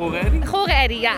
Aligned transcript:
Gore 0.00 0.18
Eddy? 0.18 0.46
Gore 0.46 0.72
Eddy, 0.72 0.94
ja. 0.94 1.14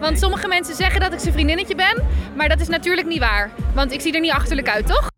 Want 0.00 0.18
sommige 0.18 0.48
mensen 0.48 0.74
zeggen 0.74 1.00
dat 1.00 1.12
ik 1.12 1.18
zijn 1.18 1.32
vriendinnetje 1.32 1.74
ben, 1.74 2.06
maar 2.36 2.48
dat 2.48 2.60
is 2.60 2.68
natuurlijk 2.68 3.06
niet 3.06 3.18
waar. 3.18 3.50
Want 3.74 3.92
ik 3.92 4.00
zie 4.00 4.14
er 4.14 4.20
niet 4.20 4.30
achterlijk 4.30 4.68
uit, 4.68 4.86
toch? 4.86 5.10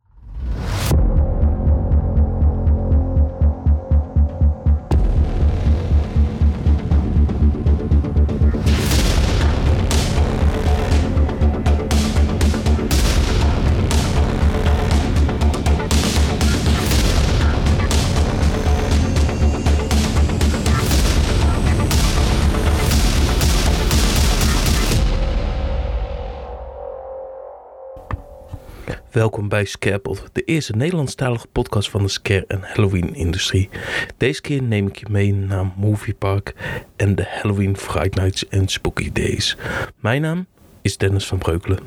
Welkom 29.20 29.48
bij 29.48 29.64
Scarepot, 29.64 30.24
de 30.32 30.42
eerste 30.42 30.76
Nederlandstalige 30.76 31.46
podcast 31.46 31.90
van 31.90 32.02
de 32.02 32.08
scare- 32.08 32.44
en 32.48 32.60
Halloween-industrie. 32.62 33.68
Deze 34.16 34.40
keer 34.40 34.62
neem 34.62 34.86
ik 34.86 34.96
je 34.96 35.06
mee 35.10 35.34
naar 35.34 35.72
Movie 35.76 36.14
Park 36.14 36.54
en 36.96 37.14
de 37.14 37.24
Halloween 37.28 37.76
Fright 37.76 38.14
Nights 38.14 38.48
en 38.48 38.68
Spooky 38.68 39.12
Days. 39.12 39.56
Mijn 39.96 40.22
naam 40.22 40.46
is 40.82 40.96
Dennis 40.96 41.26
van 41.26 41.38
Breukelen. 41.38 41.78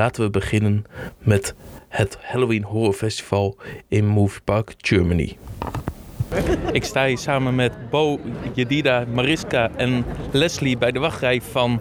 Laten 0.00 0.22
we 0.22 0.30
beginnen 0.30 0.84
met 1.18 1.54
het 1.88 2.18
Halloween 2.20 2.62
Horror 2.62 2.92
Festival 2.92 3.56
in 3.88 4.06
Movie 4.06 4.40
Park, 4.44 4.74
Germany. 4.76 5.36
Ik 6.72 6.84
sta 6.84 7.06
hier 7.06 7.18
samen 7.18 7.54
met 7.54 7.90
Bo, 7.90 8.20
Jedida, 8.54 9.04
Mariska 9.14 9.70
en 9.76 10.04
Leslie 10.30 10.78
bij 10.78 10.92
de 10.92 10.98
wachtrij 10.98 11.40
van 11.42 11.80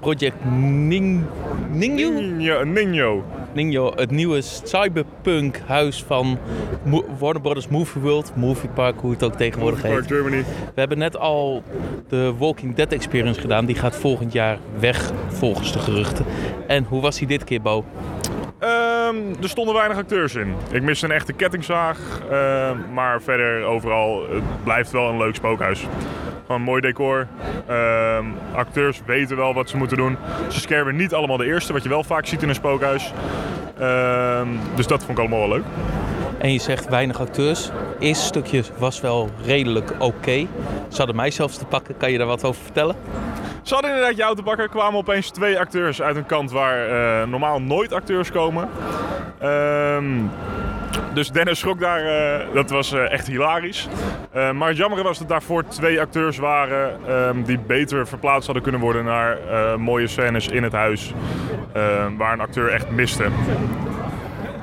Project 0.00 0.44
Ning... 0.44 1.22
Ningyo? 1.70 3.24
Nino. 3.54 3.92
Het 3.96 4.10
nieuwe 4.10 4.40
cyberpunk 4.42 5.60
huis 5.66 6.04
van 6.06 6.38
Mo- 6.84 7.04
Warner 7.18 7.42
Brothers 7.42 7.68
Movie 7.68 8.02
World, 8.02 8.32
Movie 8.36 8.68
Park, 8.68 9.00
hoe 9.00 9.10
het 9.10 9.22
ook 9.24 9.34
tegenwoordig 9.34 9.80
Park 9.80 9.94
heet. 9.94 10.06
Germany. 10.06 10.44
We 10.74 10.80
hebben 10.80 10.98
net 10.98 11.16
al 11.16 11.62
de 12.08 12.34
Walking 12.38 12.74
Dead 12.74 12.92
Experience 12.92 13.40
gedaan. 13.40 13.66
Die 13.66 13.76
gaat 13.76 13.96
volgend 13.96 14.32
jaar 14.32 14.58
weg, 14.78 15.10
volgens 15.28 15.72
de 15.72 15.78
geruchten. 15.78 16.24
En 16.66 16.84
hoe 16.88 17.00
was 17.00 17.18
die 17.18 17.26
dit 17.26 17.44
keer, 17.44 17.62
Bo? 17.62 17.84
Ehm, 18.58 19.16
er 19.42 19.48
stonden 19.48 19.74
weinig 19.74 19.96
acteurs 19.96 20.34
in. 20.34 20.54
Ik 20.72 20.82
miste 20.82 21.06
een 21.06 21.12
echte 21.12 21.32
kettingzaag. 21.32 21.98
ehm, 22.30 22.76
maar 22.92 23.22
verder 23.22 23.62
overal, 23.64 24.22
het 24.30 24.42
blijft 24.64 24.90
wel 24.92 25.08
een 25.08 25.16
leuk 25.18 25.34
spookhuis. 25.34 25.86
Gewoon 26.46 26.62
mooi 26.62 26.80
decor. 26.80 27.26
Ehm, 27.66 28.24
acteurs 28.54 29.00
weten 29.06 29.36
wel 29.36 29.54
wat 29.54 29.68
ze 29.68 29.76
moeten 29.76 29.96
doen. 29.96 30.16
Ze 30.48 30.60
scannen 30.60 30.96
niet 30.96 31.14
allemaal 31.14 31.36
de 31.36 31.46
eerste, 31.46 31.72
wat 31.72 31.82
je 31.82 31.88
wel 31.88 32.04
vaak 32.04 32.26
ziet 32.26 32.42
in 32.42 32.48
een 32.48 32.54
spookhuis. 32.54 33.12
Ehm, 33.78 34.48
dus 34.74 34.86
dat 34.86 35.04
vond 35.04 35.10
ik 35.10 35.18
allemaal 35.18 35.48
wel 35.48 35.48
leuk. 35.48 35.64
En 36.44 36.52
je 36.52 36.58
zegt 36.58 36.88
weinig 36.88 37.20
acteurs. 37.20 37.70
Eerste 37.98 38.24
stukje 38.24 38.62
was 38.78 39.00
wel 39.00 39.30
redelijk 39.44 39.92
oké. 39.98 40.46
Ze 40.88 40.96
hadden 40.96 41.16
mij 41.16 41.30
zelfs 41.30 41.58
te 41.58 41.64
pakken. 41.64 41.96
Kan 41.96 42.12
je 42.12 42.18
daar 42.18 42.26
wat 42.26 42.44
over 42.44 42.62
vertellen? 42.62 42.96
Ze 43.62 43.74
hadden 43.74 43.92
inderdaad 43.92 44.16
je 44.16 44.22
auto 44.22 44.42
pakken. 44.42 44.68
kwamen 44.68 44.98
opeens 44.98 45.30
twee 45.30 45.58
acteurs 45.58 46.02
uit 46.02 46.16
een 46.16 46.26
kant 46.26 46.50
waar 46.50 46.88
eh, 46.88 47.28
normaal 47.28 47.60
nooit 47.60 47.92
acteurs 47.92 48.30
komen. 48.30 48.68
Ehm, 49.38 50.20
dus 51.14 51.30
Dennis 51.30 51.58
schrok 51.58 51.80
daar. 51.80 52.04
eh, 52.04 52.54
dat 52.54 52.70
was 52.70 52.92
eh, 52.92 53.12
echt 53.12 53.26
hilarisch. 53.26 53.88
Maar 54.32 54.68
het 54.68 54.76
jammer 54.76 55.02
was 55.02 55.18
dat 55.18 55.28
daarvoor 55.28 55.66
twee 55.66 56.00
acteurs 56.00 56.38
waren 56.38 56.98
ehm, 57.08 57.42
die 57.42 57.58
beter 57.58 58.06
verplaatst 58.06 58.44
hadden 58.44 58.62
kunnen 58.62 58.80
worden 58.80 59.04
naar 59.04 59.38
mooie 59.80 60.06
scènes 60.06 60.48
in 60.48 60.62
het 60.62 60.72
huis. 60.72 61.12
waar 62.16 62.32
een 62.32 62.40
acteur 62.40 62.68
echt 62.68 62.90
miste. 62.90 63.24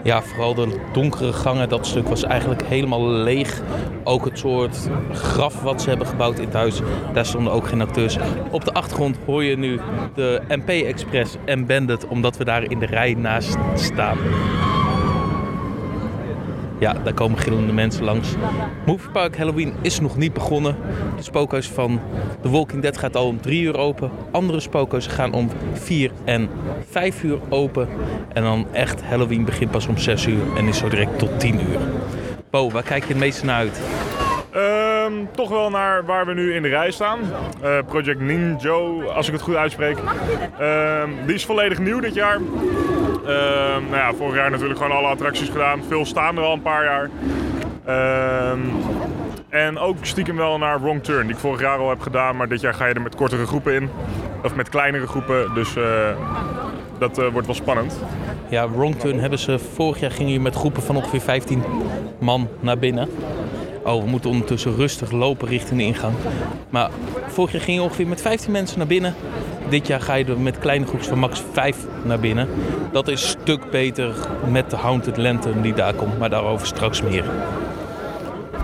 Ja, 0.03 0.21
vooral 0.21 0.53
de 0.53 0.79
donkere 0.93 1.33
gangen. 1.33 1.69
Dat 1.69 1.87
stuk 1.87 2.07
was 2.07 2.23
eigenlijk 2.23 2.63
helemaal 2.63 3.07
leeg. 3.07 3.61
Ook 4.03 4.25
het 4.25 4.39
soort 4.39 4.89
graf 5.11 5.61
wat 5.61 5.81
ze 5.81 5.89
hebben 5.89 6.07
gebouwd 6.07 6.39
in 6.39 6.45
het 6.45 6.53
huis. 6.53 6.81
Daar 7.13 7.25
stonden 7.25 7.53
ook 7.53 7.67
geen 7.67 7.81
acteurs. 7.81 8.17
Op 8.51 8.65
de 8.65 8.73
achtergrond 8.73 9.17
hoor 9.25 9.43
je 9.43 9.57
nu 9.57 9.79
de 10.15 10.41
MP 10.47 10.69
Express 10.69 11.35
en 11.45 11.65
Bandit. 11.65 12.07
Omdat 12.07 12.37
we 12.37 12.43
daar 12.43 12.63
in 12.63 12.79
de 12.79 12.85
rij 12.85 13.13
naast 13.13 13.57
staan. 13.75 14.17
Ja, 16.81 16.93
daar 16.93 17.13
komen 17.13 17.37
gillende 17.39 17.73
mensen 17.73 18.03
langs. 18.03 18.35
Movie 18.85 19.09
Park 19.09 19.37
Halloween 19.37 19.73
is 19.81 19.99
nog 19.99 20.17
niet 20.17 20.33
begonnen. 20.33 20.75
De 21.15 21.23
spookhuis 21.23 21.67
van 21.67 22.01
The 22.41 22.49
Walking 22.49 22.81
Dead 22.81 22.97
gaat 22.97 23.15
al 23.15 23.27
om 23.27 23.41
3 23.41 23.61
uur 23.61 23.77
open. 23.77 24.11
Andere 24.31 24.59
spookhuizen 24.59 25.11
gaan 25.11 25.33
om 25.33 25.49
4 25.73 26.11
en 26.23 26.49
5 26.89 27.23
uur 27.23 27.39
open. 27.49 27.87
En 28.33 28.43
dan 28.43 28.67
echt 28.71 29.01
Halloween 29.03 29.45
begint 29.45 29.71
pas 29.71 29.87
om 29.87 29.97
6 29.97 30.25
uur 30.25 30.43
en 30.57 30.67
is 30.67 30.77
zo 30.77 30.89
direct 30.89 31.19
tot 31.19 31.39
10 31.39 31.55
uur. 31.55 31.79
Bo, 32.49 32.69
waar 32.71 32.83
kijk 32.83 33.03
je 33.03 33.09
het 33.09 33.17
meeste 33.17 33.45
naar 33.45 33.57
uit? 33.57 33.81
Ehm, 34.51 35.13
toch 35.35 35.49
wel 35.49 35.69
naar 35.69 36.05
waar 36.05 36.25
we 36.25 36.33
nu 36.33 36.53
in 36.53 36.61
de 36.61 36.69
rij 36.69 36.91
staan. 36.91 37.19
Eh, 37.61 37.77
Project 37.87 38.19
Ninjo, 38.19 39.03
als 39.03 39.27
ik 39.27 39.33
het 39.33 39.41
goed 39.41 39.55
uitspreek. 39.55 39.97
Ehm, 40.59 41.09
die 41.25 41.35
is 41.35 41.45
volledig 41.45 41.79
nieuw 41.79 41.99
dit 41.99 42.13
jaar. 42.13 42.39
Ehm, 43.25 43.83
nou 43.83 43.95
ja, 43.95 44.13
vorig 44.13 44.35
jaar 44.35 44.51
natuurlijk 44.51 44.79
gewoon 44.79 44.97
alle 44.97 45.07
attracties 45.07 45.49
gedaan. 45.49 45.83
Veel 45.87 46.05
staan 46.05 46.37
er 46.37 46.43
al 46.43 46.53
een 46.53 46.61
paar 46.61 46.83
jaar. 46.83 47.09
Ehm, 47.85 48.59
en 49.49 49.77
ook 49.77 49.97
stiekem 50.01 50.35
wel 50.35 50.57
naar 50.57 50.81
Wrong 50.81 51.03
Turn, 51.03 51.21
die 51.21 51.35
ik 51.35 51.41
vorig 51.41 51.59
jaar 51.59 51.77
al 51.77 51.89
heb 51.89 51.99
gedaan. 51.99 52.35
Maar 52.35 52.47
dit 52.47 52.61
jaar 52.61 52.73
ga 52.73 52.85
je 52.85 52.93
er 52.93 53.01
met 53.01 53.15
kortere 53.15 53.45
groepen 53.45 53.73
in. 53.73 53.89
Of 54.43 54.55
met 54.55 54.69
kleinere 54.69 55.07
groepen. 55.07 55.53
Dus 55.53 55.75
eh, 55.75 55.83
dat 56.97 57.17
eh, 57.17 57.27
wordt 57.27 57.47
wel 57.47 57.55
spannend. 57.55 57.99
Ja, 58.49 58.69
Wrong 58.69 58.95
Turn 58.95 59.19
hebben 59.19 59.39
ze 59.39 59.59
vorig 59.59 59.99
jaar 59.99 60.11
gingen 60.11 60.27
jullie 60.27 60.43
met 60.43 60.55
groepen 60.55 60.81
van 60.81 60.95
ongeveer 60.95 61.21
15 61.21 61.63
man 62.19 62.47
naar 62.59 62.77
binnen. 62.77 63.09
Oh, 63.83 64.03
we 64.03 64.09
moeten 64.09 64.29
ondertussen 64.29 64.75
rustig 64.75 65.11
lopen 65.11 65.47
richting 65.47 65.79
de 65.79 65.85
ingang. 65.85 66.13
Maar 66.69 66.89
vorig 67.27 67.51
jaar 67.51 67.61
ging 67.61 67.77
je 67.77 67.83
ongeveer 67.83 68.07
met 68.07 68.21
15 68.21 68.51
mensen 68.51 68.77
naar 68.77 68.87
binnen. 68.87 69.15
Dit 69.69 69.87
jaar 69.87 70.01
ga 70.01 70.13
je 70.13 70.25
er 70.25 70.39
met 70.39 70.59
kleine 70.59 70.85
groepjes 70.85 71.07
van 71.07 71.19
max 71.19 71.43
5 71.51 71.77
naar 72.03 72.19
binnen. 72.19 72.47
Dat 72.91 73.07
is 73.07 73.21
een 73.21 73.39
stuk 73.41 73.69
beter 73.71 74.15
met 74.49 74.69
de 74.69 74.75
Haunted 74.75 75.17
Lantern 75.17 75.61
die 75.61 75.73
daar 75.73 75.93
komt, 75.93 76.19
maar 76.19 76.29
daarover 76.29 76.67
straks 76.67 77.01
meer. 77.01 77.25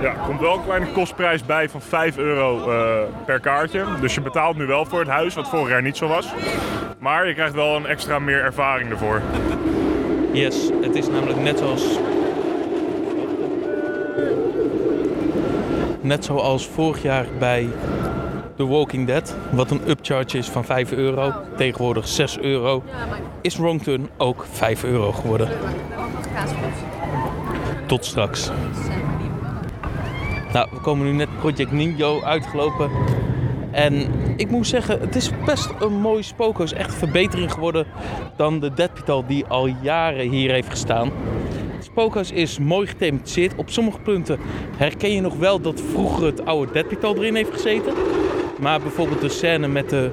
Ja, 0.02 0.10
er 0.10 0.20
komt 0.26 0.40
wel 0.40 0.54
een 0.54 0.64
kleine 0.64 0.92
kostprijs 0.92 1.46
bij 1.46 1.70
van 1.70 1.82
5 1.82 2.18
euro 2.18 2.72
eh, 2.72 3.04
per 3.26 3.40
kaartje. 3.40 3.84
Dus 4.02 4.14
je 4.14 4.22
betaalt 4.22 4.58
nu 4.58 4.66
wel 4.66 4.86
voor 4.86 5.00
het 5.00 5.10
huis, 5.10 5.34
wat 5.34 5.50
vorig 5.50 5.70
jaar 5.70 5.82
niet 5.82 5.98
zo 5.98 6.08
was. 6.08 6.28
Maar 7.00 7.28
je 7.28 7.34
krijgt 7.34 7.54
wel 7.54 7.76
een 7.76 7.86
extra 7.86 8.20
meer 8.20 8.44
ervaring 8.44 8.90
ervoor. 8.90 9.22
Yes, 10.32 10.70
het 10.82 10.96
is 10.96 11.08
namelijk 11.10 11.40
net 11.40 11.58
zoals. 11.58 12.00
Net 16.08 16.26
zoals 16.26 16.68
vorig 16.68 17.02
jaar 17.02 17.26
bij 17.40 17.70
The 18.56 18.68
Walking 18.68 19.08
Dead, 19.08 19.36
wat 19.52 19.72
een 19.72 19.90
upcharge 19.90 20.38
is 20.38 20.48
van 20.48 20.66
5 20.66 20.92
euro, 20.92 21.34
tegenwoordig 21.58 22.08
6 22.08 22.40
euro, 22.40 22.84
is 23.42 23.58
Wrong 23.58 23.84
Turn 23.84 24.10
ook 24.18 24.46
5 24.52 24.84
euro 24.84 25.12
geworden. 25.12 25.50
Tot 27.86 28.06
straks. 28.06 28.52
Nou, 30.54 30.68
we 30.72 30.80
komen 30.82 31.06
nu 31.06 31.12
net 31.12 31.40
Project 31.40 31.72
Ninjo 31.72 32.22
uitgelopen. 32.24 32.90
En 33.72 34.12
ik 34.36 34.50
moet 34.50 34.68
zeggen, 34.68 35.00
het 35.00 35.16
is 35.16 35.32
best 35.46 35.70
een 35.80 35.94
mooi 35.94 36.24
spookhuis. 36.24 36.74
Echt 36.74 36.92
een 36.92 36.98
verbetering 36.98 37.52
geworden 37.52 37.86
dan 38.36 38.60
de 38.60 38.74
Deadpital 38.74 39.26
die 39.26 39.46
al 39.46 39.68
jaren 39.82 40.30
hier 40.30 40.52
heeft 40.52 40.70
gestaan. 40.70 41.12
Spookhuis 41.98 42.32
is 42.32 42.60
mooi 42.60 42.88
gethematiseerd. 42.88 43.56
Op 43.56 43.70
sommige 43.70 44.00
punten 44.00 44.40
herken 44.78 45.12
je 45.12 45.22
nog 45.22 45.36
wel 45.36 45.62
dat 45.62 45.82
vroeger 45.82 46.26
het 46.26 46.46
oude 46.46 46.72
Deadpital 46.72 47.16
erin 47.16 47.36
heeft 47.36 47.52
gezeten. 47.52 47.94
Maar 48.60 48.82
bijvoorbeeld 48.82 49.22
de 49.22 49.30
scène 49.30 49.68
met 49.68 49.90
de 49.90 50.12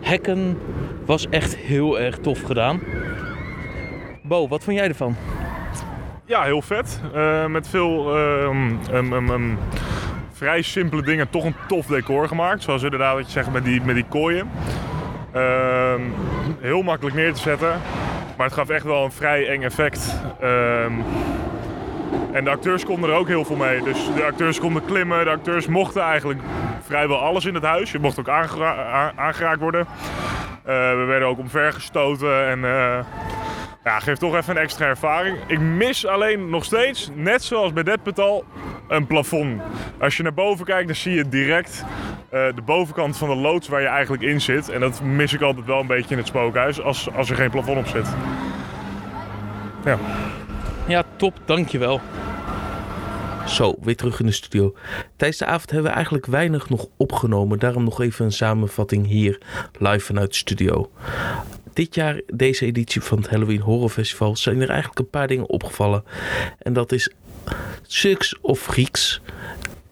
hekken 0.00 0.58
was 1.06 1.28
echt 1.28 1.56
heel 1.56 2.00
erg 2.00 2.18
tof 2.18 2.42
gedaan. 2.42 2.80
Bo, 4.22 4.48
wat 4.48 4.64
vond 4.64 4.76
jij 4.76 4.88
ervan? 4.88 5.16
Ja, 6.26 6.42
heel 6.42 6.62
vet. 6.62 7.00
Eh, 7.14 7.46
met 7.46 7.68
veel 7.68 8.16
ehm, 8.16 9.54
vrij 10.32 10.62
simpele 10.62 11.02
dingen 11.02 11.30
toch 11.30 11.44
een 11.44 11.56
tof 11.68 11.86
decor 11.86 12.28
gemaakt. 12.28 12.62
Zoals 12.62 12.82
inderdaad 12.82 13.14
wat 13.14 13.26
je 13.26 13.32
zegt 13.32 13.52
met 13.52 13.64
die, 13.64 13.82
met 13.82 13.94
die 13.94 14.06
kooien. 14.08 14.50
Ehm, 15.32 16.00
heel 16.60 16.82
makkelijk 16.82 17.16
neer 17.16 17.32
te 17.32 17.40
zetten. 17.40 17.80
Maar 18.38 18.46
het 18.46 18.56
gaf 18.56 18.68
echt 18.68 18.84
wel 18.84 19.04
een 19.04 19.12
vrij 19.12 19.48
eng 19.48 19.62
effect. 19.62 20.20
Ehm, 20.40 20.92
En 22.32 22.44
de 22.44 22.50
acteurs 22.50 22.84
konden 22.84 23.10
er 23.10 23.16
ook 23.16 23.26
heel 23.28 23.44
veel 23.44 23.56
mee. 23.56 23.82
Dus 23.82 24.14
de 24.14 24.24
acteurs 24.24 24.60
konden 24.60 24.84
klimmen, 24.84 25.24
de 25.24 25.30
acteurs 25.30 25.66
mochten 25.66 26.02
eigenlijk 26.02 26.40
vrijwel 26.82 27.18
alles 27.18 27.44
in 27.44 27.54
het 27.54 27.64
huis. 27.64 27.92
Je 27.92 27.98
mocht 27.98 28.18
ook 28.18 28.28
aangeraakt 28.28 29.60
worden. 29.60 29.86
Eh, 30.64 30.90
we 30.90 31.04
werden 31.06 31.28
ook 31.28 31.38
omvergestoten 31.38 32.46
en 32.46 32.64
eh, 32.64 33.04
ja, 33.84 33.98
geeft 33.98 34.20
toch 34.20 34.34
even 34.36 34.56
een 34.56 34.62
extra 34.62 34.86
ervaring. 34.86 35.36
Ik 35.46 35.60
mis 35.60 36.06
alleen 36.06 36.50
nog 36.50 36.64
steeds, 36.64 37.10
net 37.14 37.42
zoals 37.42 37.72
bij 37.72 37.82
Deadpetal, 37.82 38.44
een 38.88 39.06
plafond. 39.06 39.62
Als 40.00 40.16
je 40.16 40.22
naar 40.22 40.34
boven 40.34 40.64
kijkt, 40.64 40.86
dan 40.86 40.96
zie 40.96 41.14
je 41.14 41.28
direct 41.28 41.84
de 42.30 42.62
bovenkant 42.64 43.16
van 43.16 43.28
de 43.28 43.34
loods 43.34 43.68
waar 43.68 43.80
je 43.80 43.86
eigenlijk 43.86 44.22
in 44.22 44.40
zit. 44.40 44.68
En 44.68 44.80
dat 44.80 45.02
mis 45.02 45.32
ik 45.32 45.40
altijd 45.40 45.66
wel 45.66 45.80
een 45.80 45.86
beetje 45.86 46.10
in 46.10 46.18
het 46.18 46.26
spookhuis, 46.26 46.80
als, 46.80 47.12
als 47.12 47.30
er 47.30 47.36
geen 47.36 47.50
plafond 47.50 47.78
op 47.78 47.86
zit. 47.86 48.06
Ja. 49.84 49.98
Ja, 50.86 51.04
top, 51.16 51.40
dankjewel. 51.44 52.00
Zo, 53.46 53.74
weer 53.80 53.96
terug 53.96 54.20
in 54.20 54.26
de 54.26 54.32
studio. 54.32 54.74
Tijdens 55.16 55.38
de 55.38 55.46
avond 55.46 55.70
hebben 55.70 55.88
we 55.88 55.94
eigenlijk 55.96 56.26
weinig 56.26 56.68
nog 56.68 56.86
opgenomen. 56.96 57.58
Daarom 57.58 57.84
nog 57.84 58.00
even 58.00 58.24
een 58.24 58.32
samenvatting 58.32 59.06
hier 59.06 59.40
live 59.78 60.04
vanuit 60.04 60.30
de 60.30 60.36
studio. 60.36 60.90
Dit 61.72 61.94
jaar, 61.94 62.20
deze 62.26 62.66
editie 62.66 63.00
van 63.00 63.18
het 63.18 63.30
Halloween 63.30 63.60
Horror 63.60 63.88
Festival, 63.88 64.36
zijn 64.36 64.60
er 64.60 64.68
eigenlijk 64.68 64.98
een 64.98 65.10
paar 65.10 65.26
dingen 65.26 65.48
opgevallen. 65.48 66.04
En 66.58 66.72
dat 66.72 66.92
is 66.92 67.12
Six 67.82 68.38
of 68.40 68.58
Freaks 68.58 69.20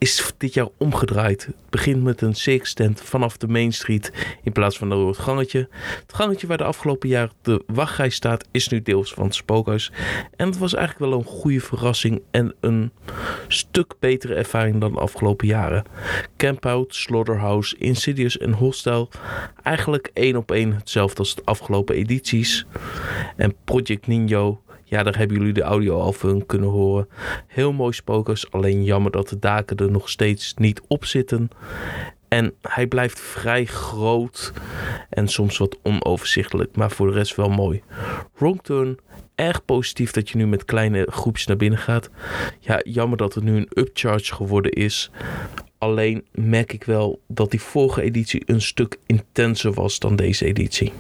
is 0.07 0.33
dit 0.37 0.55
jaar 0.55 0.69
omgedraaid. 0.79 1.47
Het 1.47 1.71
begint 1.71 2.03
met 2.03 2.21
een 2.21 2.35
six 2.35 2.75
tent 2.75 3.01
vanaf 3.01 3.37
de 3.37 3.49
Main 3.49 3.73
Street 3.73 4.13
in 4.43 4.53
plaats 4.53 4.79
van 4.79 4.89
door 4.89 5.09
het 5.09 5.19
gangetje. 5.19 5.69
Het 6.01 6.15
gangetje 6.15 6.47
waar 6.47 6.57
de 6.57 6.65
afgelopen 6.65 7.09
jaar 7.09 7.31
de 7.43 7.63
wachtrij 7.67 8.09
staat 8.09 8.45
is 8.51 8.69
nu 8.69 8.83
deels 8.83 9.13
van 9.13 9.25
het 9.25 9.35
spookhuis. 9.35 9.93
En 10.37 10.47
het 10.47 10.59
was 10.59 10.75
eigenlijk 10.75 11.11
wel 11.11 11.19
een 11.21 11.27
goede 11.27 11.61
verrassing 11.61 12.23
en 12.31 12.55
een 12.61 12.93
stuk 13.49 13.95
betere 13.99 14.35
ervaring 14.35 14.81
dan 14.81 14.93
de 14.93 15.01
afgelopen 15.01 15.47
jaren. 15.47 15.85
Campout, 16.37 16.95
Slaughterhouse, 16.95 17.77
Insidious 17.79 18.39
en 18.39 18.53
Hostel 18.53 19.09
eigenlijk 19.63 20.11
één 20.13 20.37
op 20.37 20.51
één 20.51 20.73
hetzelfde 20.73 21.19
als 21.19 21.35
de 21.35 21.43
afgelopen 21.45 21.95
edities. 21.95 22.67
En 23.37 23.55
Project 23.65 24.07
Ninjo 24.07 24.61
ja, 24.89 25.03
daar 25.03 25.17
hebben 25.17 25.37
jullie 25.37 25.53
de 25.53 25.63
audio 25.63 26.01
al 26.01 26.13
van 26.13 26.47
kunnen 26.47 26.69
horen. 26.69 27.09
Heel 27.47 27.73
mooi 27.73 27.93
spookhuis, 27.93 28.51
alleen 28.51 28.85
jammer 28.85 29.11
dat 29.11 29.29
de 29.29 29.39
daken 29.39 29.77
er 29.77 29.91
nog 29.91 30.09
steeds 30.09 30.55
niet 30.55 30.81
op 30.89 31.05
zitten. 31.05 31.51
En 32.29 32.55
hij 32.61 32.87
blijft 32.87 33.21
vrij 33.21 33.65
groot 33.65 34.53
en 35.11 35.29
soms 35.29 35.59
wat 35.59 35.79
onoverzichtelijk, 35.83 36.77
maar 36.77 36.91
voor 36.91 37.07
de 37.07 37.13
rest 37.13 37.37
wel 37.37 37.49
mooi. 37.49 37.83
Wrong 38.35 38.63
Turn, 38.63 38.99
erg 39.35 39.65
positief 39.65 40.11
dat 40.11 40.29
je 40.29 40.37
nu 40.37 40.47
met 40.47 40.65
kleine 40.65 41.07
groepjes 41.11 41.47
naar 41.47 41.57
binnen 41.57 41.79
gaat. 41.79 42.11
Ja, 42.61 42.81
jammer 42.85 43.19
dat 43.19 43.35
het 43.35 43.45
nu 43.45 43.57
een 43.57 43.71
upcharge 43.75 44.35
geworden 44.35 44.73
is. 44.73 45.11
Alleen 45.79 46.25
merk 46.33 46.73
ik 46.73 46.85
wel 46.85 47.21
dat 47.29 47.51
die 47.51 47.61
vorige 47.61 48.03
editie 48.03 48.43
een 48.47 48.63
stuk 48.63 48.99
intenser 49.07 49.73
was 49.73 49.99
dan 49.99 50.17
deze 50.17 50.45
editie. 50.45 50.93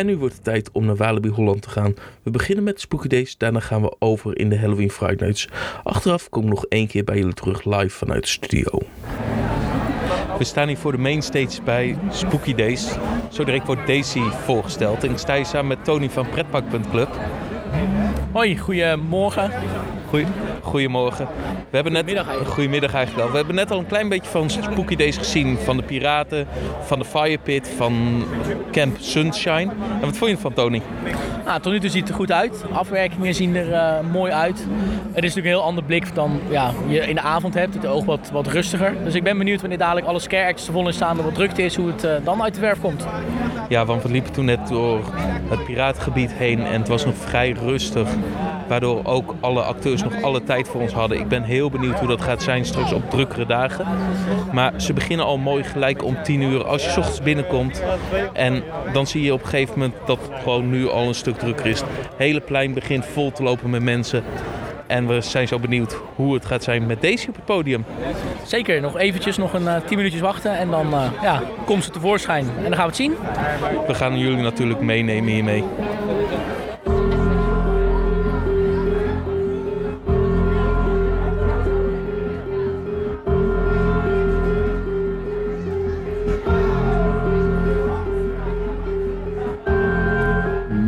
En 0.00 0.06
nu 0.06 0.16
wordt 0.16 0.34
het 0.34 0.44
tijd 0.44 0.70
om 0.72 0.84
naar 0.86 0.96
Walibi 0.96 1.28
Holland 1.28 1.62
te 1.62 1.70
gaan. 1.70 1.94
We 2.22 2.30
beginnen 2.30 2.64
met 2.64 2.80
Spooky 2.80 3.08
Days, 3.08 3.36
daarna 3.36 3.60
gaan 3.60 3.82
we 3.82 3.96
over 3.98 4.38
in 4.38 4.48
de 4.48 4.58
Halloween 4.58 4.90
Friday 4.90 5.16
Nights. 5.26 5.48
Achteraf 5.82 6.28
kom 6.28 6.42
ik 6.42 6.48
nog 6.48 6.64
één 6.66 6.86
keer 6.86 7.04
bij 7.04 7.16
jullie 7.16 7.34
terug 7.34 7.64
live 7.64 7.96
vanuit 7.96 8.22
de 8.22 8.28
studio. 8.28 8.78
We 10.38 10.44
staan 10.44 10.68
hier 10.68 10.76
voor 10.76 10.92
de 10.92 10.98
mainstage 10.98 11.62
bij 11.62 11.98
Spooky 12.10 12.54
Days. 12.54 12.88
Zo 13.30 13.44
direct 13.44 13.66
wordt 13.66 13.86
Daisy 13.86 14.20
voorgesteld. 14.20 15.04
En 15.04 15.10
ik 15.10 15.18
sta 15.18 15.34
hier 15.34 15.46
samen 15.46 15.66
met 15.66 15.84
Tony 15.84 16.10
van 16.10 16.28
Pretpark.club. 16.28 17.18
Hoi, 18.32 18.58
goedemorgen. 18.58 19.50
Goeie, 20.10 20.26
goedemorgen. 20.62 21.26
We 21.70 21.76
hebben 21.76 21.92
net, 21.92 22.02
Goedemiddag 22.02 22.26
eigenlijk. 22.26 22.54
Goedemiddag 22.54 22.94
eigenlijk 22.94 23.26
al. 23.26 23.30
We 23.30 23.36
hebben 23.36 23.54
net 23.54 23.70
al 23.70 23.78
een 23.78 23.86
klein 23.86 24.08
beetje 24.08 24.30
van 24.30 24.50
Spooky 24.50 24.96
Days 24.96 25.16
gezien. 25.16 25.58
Van 25.58 25.76
de 25.76 25.82
piraten, 25.82 26.46
van 26.82 26.98
de 26.98 27.04
Fire 27.04 27.38
Pit, 27.38 27.68
van 27.76 28.24
Camp 28.72 28.96
Sunshine. 28.98 29.70
En 30.00 30.00
wat 30.00 30.16
vond 30.16 30.30
je 30.30 30.36
ervan, 30.36 30.52
Tony? 30.52 30.82
Nou, 31.44 31.60
tot 31.60 31.72
nu 31.72 31.80
toe 31.80 31.90
ziet 31.90 32.00
het 32.00 32.08
er 32.08 32.14
goed 32.14 32.32
uit. 32.32 32.64
Afwerkingen 32.72 33.34
zien 33.34 33.56
er 33.56 33.72
eh, 33.72 34.00
mooi 34.12 34.32
uit. 34.32 34.58
Het 34.58 35.24
is 35.24 35.34
natuurlijk 35.34 35.36
een 35.36 35.42
heel 35.42 35.62
ander 35.62 35.84
blik 35.84 36.14
dan 36.14 36.40
ja, 36.48 36.72
je 36.88 37.00
in 37.00 37.14
de 37.14 37.20
avond 37.20 37.54
hebt. 37.54 37.74
Het 37.74 37.86
oog 37.86 38.04
wat, 38.04 38.30
wat 38.32 38.46
rustiger. 38.46 38.94
Dus 39.04 39.14
ik 39.14 39.22
ben 39.22 39.38
benieuwd 39.38 39.60
wanneer 39.60 39.78
dadelijk 39.78 40.06
alle 40.06 40.18
scare 40.18 40.48
acts 40.48 40.66
er 40.66 40.72
vol 40.72 40.86
in 40.86 40.92
staan. 40.92 41.18
Er 41.18 41.24
wat 41.24 41.34
drukte 41.34 41.62
is, 41.62 41.76
hoe 41.76 41.86
het 41.86 42.04
eh, 42.04 42.14
dan 42.24 42.42
uit 42.42 42.54
de 42.54 42.60
verf 42.60 42.80
komt. 42.80 43.06
Ja, 43.68 43.84
want 43.84 44.02
we 44.02 44.10
liepen 44.10 44.32
toen 44.32 44.44
net 44.44 44.68
door 44.68 45.00
het 45.48 45.64
piratengebied 45.64 46.32
heen 46.32 46.66
en 46.66 46.80
het 46.80 46.88
was 46.88 47.04
nog 47.04 47.16
vrij 47.16 47.50
rustig. 47.50 48.08
Waardoor 48.70 49.00
ook 49.04 49.34
alle 49.40 49.62
acteurs 49.62 50.02
nog 50.02 50.22
alle 50.22 50.44
tijd 50.44 50.68
voor 50.68 50.80
ons 50.80 50.92
hadden. 50.92 51.18
Ik 51.18 51.28
ben 51.28 51.42
heel 51.42 51.70
benieuwd 51.70 51.98
hoe 51.98 52.08
dat 52.08 52.20
gaat 52.20 52.42
zijn 52.42 52.64
straks 52.64 52.92
op 52.92 53.10
drukkere 53.10 53.46
dagen. 53.46 53.86
Maar 54.52 54.80
ze 54.80 54.92
beginnen 54.92 55.26
al 55.26 55.38
mooi 55.38 55.64
gelijk 55.64 56.04
om 56.04 56.16
10 56.22 56.40
uur 56.40 56.64
als 56.64 56.84
je 56.84 56.90
's 56.90 56.96
ochtends 56.96 57.22
binnenkomt. 57.22 57.82
En 58.32 58.62
dan 58.92 59.06
zie 59.06 59.22
je 59.22 59.32
op 59.32 59.42
een 59.42 59.48
gegeven 59.48 59.78
moment 59.78 59.94
dat 60.06 60.18
het 60.22 60.42
gewoon 60.42 60.70
nu 60.70 60.88
al 60.88 61.08
een 61.08 61.14
stuk 61.14 61.38
drukker 61.38 61.66
is. 61.66 61.80
Het 61.80 61.90
hele 62.16 62.40
plein 62.40 62.74
begint 62.74 63.06
vol 63.06 63.32
te 63.32 63.42
lopen 63.42 63.70
met 63.70 63.82
mensen. 63.82 64.22
En 64.86 65.06
we 65.06 65.20
zijn 65.20 65.48
zo 65.48 65.58
benieuwd 65.58 65.96
hoe 66.14 66.34
het 66.34 66.46
gaat 66.46 66.62
zijn 66.62 66.86
met 66.86 67.02
Daisy 67.02 67.28
op 67.28 67.34
het 67.34 67.44
podium. 67.44 67.84
Zeker, 68.44 68.80
nog 68.80 68.98
eventjes, 68.98 69.36
nog 69.36 69.52
een 69.52 69.68
eh, 69.68 69.76
10 69.86 69.96
minuutjes 69.96 70.20
wachten. 70.20 70.58
En 70.58 70.70
dan 70.70 70.92
eh, 70.92 71.02
ja, 71.22 71.42
komt 71.64 71.84
ze 71.84 71.90
tevoorschijn. 71.90 72.46
En 72.56 72.62
dan 72.62 72.74
gaan 72.74 72.90
we 72.90 72.92
het 72.92 72.96
zien. 72.96 73.14
We 73.86 73.94
gaan 73.94 74.18
jullie 74.18 74.42
natuurlijk 74.42 74.80
meenemen 74.80 75.32
hiermee. 75.32 75.64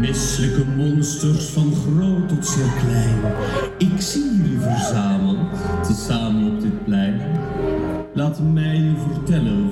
Misselijke 0.03 0.65
monsters 0.77 1.45
van 1.45 1.73
groot 1.75 2.29
tot 2.29 2.47
zeer 2.47 2.73
klein. 2.85 3.17
Ik 3.79 4.01
zie 4.01 4.37
jullie 4.37 4.59
verzameld, 4.59 5.39
tezamen 5.87 6.53
op 6.53 6.61
dit 6.61 6.85
plein. 6.85 7.21
Laat 8.15 8.41
mij 8.53 8.77
je 8.77 8.93
vertellen 9.13 9.72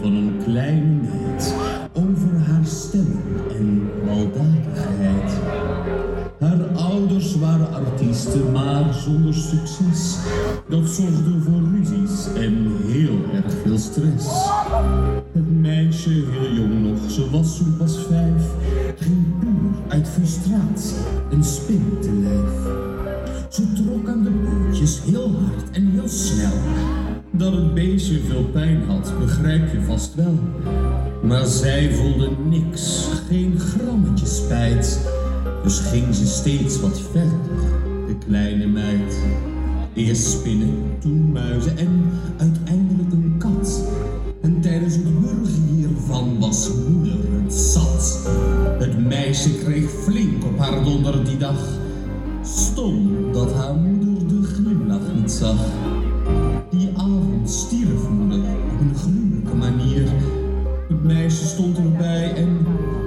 meisje 61.15 61.45
stond 61.45 61.79
erbij 61.79 62.35
en 62.35 62.67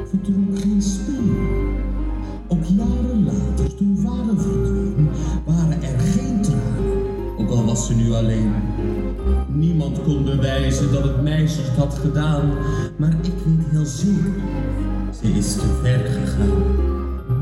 vertrok 0.10 0.60
geen 0.60 0.82
spin. 0.82 1.36
Ook 2.48 2.64
jaren 2.64 3.24
later, 3.26 3.76
toen 3.76 3.98
vader 3.98 4.42
verdween, 4.42 5.10
waren 5.46 5.82
er 5.82 6.00
geen 6.00 6.42
tranen. 6.42 7.38
Ook 7.38 7.50
al 7.50 7.66
was 7.66 7.86
ze 7.88 7.96
nu 7.96 8.12
alleen. 8.12 8.52
Niemand 9.48 10.02
kon 10.02 10.24
bewijzen 10.24 10.92
dat 10.92 11.04
het 11.04 11.22
meisje 11.22 11.62
het 11.62 11.78
had 11.78 11.94
gedaan, 11.94 12.52
maar 12.98 13.16
ik 13.22 13.34
weet 13.46 13.68
heel 13.70 13.86
zeker, 13.86 14.34
ze 15.22 15.28
is 15.28 15.54
te 15.54 15.80
ver 15.82 16.00
gegaan. 16.00 16.64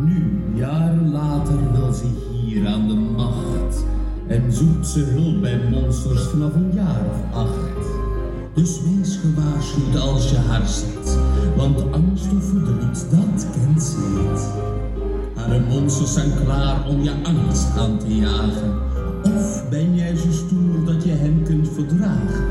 Nu, 0.06 0.42
jaren 0.56 1.12
later, 1.12 1.72
wil 1.72 1.94
ze 1.94 2.06
hier 2.32 2.68
aan 2.68 2.88
de 2.88 2.94
macht 2.94 3.86
en 4.28 4.54
zoekt 4.54 4.88
ze 4.88 5.00
hulp 5.00 5.42
bij 5.42 5.60
monsters 5.70 6.22
vanaf 6.22 6.56
een 6.56 6.72
jaar 6.74 7.06
of 7.10 7.36
acht. 7.38 8.11
Dus 8.54 8.82
wees 8.82 9.18
gewaarschuwd 9.18 10.00
als 10.00 10.30
je 10.30 10.38
haar 10.38 10.68
ziet, 10.68 11.18
want 11.56 11.92
angst 11.92 12.26
of 12.38 12.44
verdriet, 12.44 13.06
dat 13.10 13.48
kent 13.52 13.84
ze 13.84 13.98
niet. 13.98 14.48
Haar 15.36 15.62
monsters 15.62 16.14
zijn 16.14 16.32
klaar 16.44 16.88
om 16.88 17.02
je 17.02 17.14
angst 17.24 17.78
aan 17.78 17.98
te 17.98 18.16
jagen. 18.16 18.74
Of 19.24 19.70
ben 19.70 19.96
jij 19.96 20.16
zo 20.16 20.32
stoer 20.32 20.86
dat 20.86 21.04
je 21.04 21.12
hen 21.12 21.44
kunt 21.44 21.70
verdragen? 21.74 22.46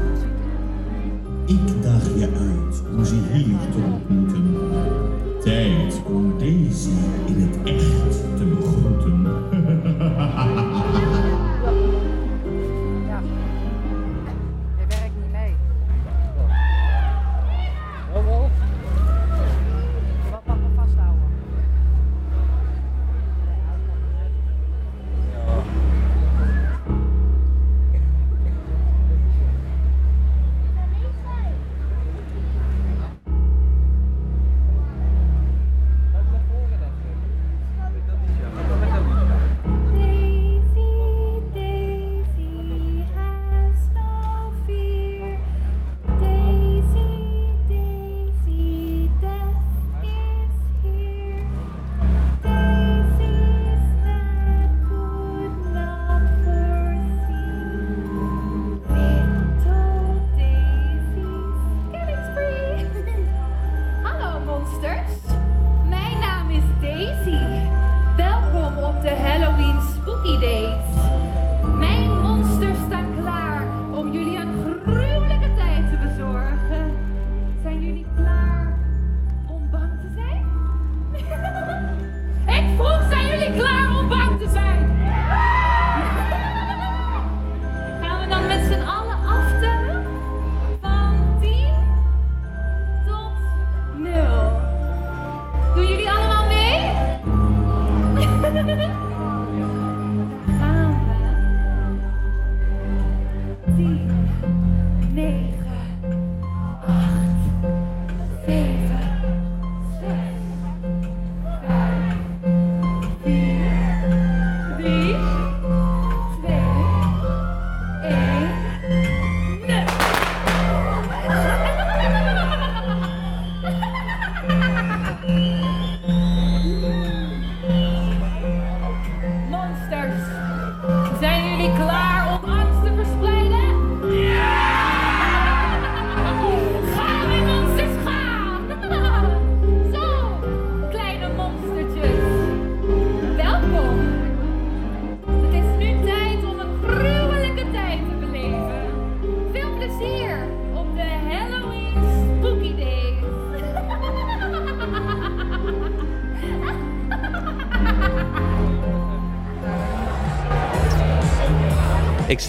Ik 1.47 1.83
daag 1.83 2.05
je 2.19 2.29
uit 2.39 2.83
om 2.97 3.05
ze 3.05 3.15
hier 3.33 3.59
te 3.73 3.79
ontmoeten. 3.93 4.59
Tijd 5.43 6.01
om 6.07 6.39
Daisy 6.39 6.91
in 7.27 7.41
het 7.41 7.57
echt 7.65 8.10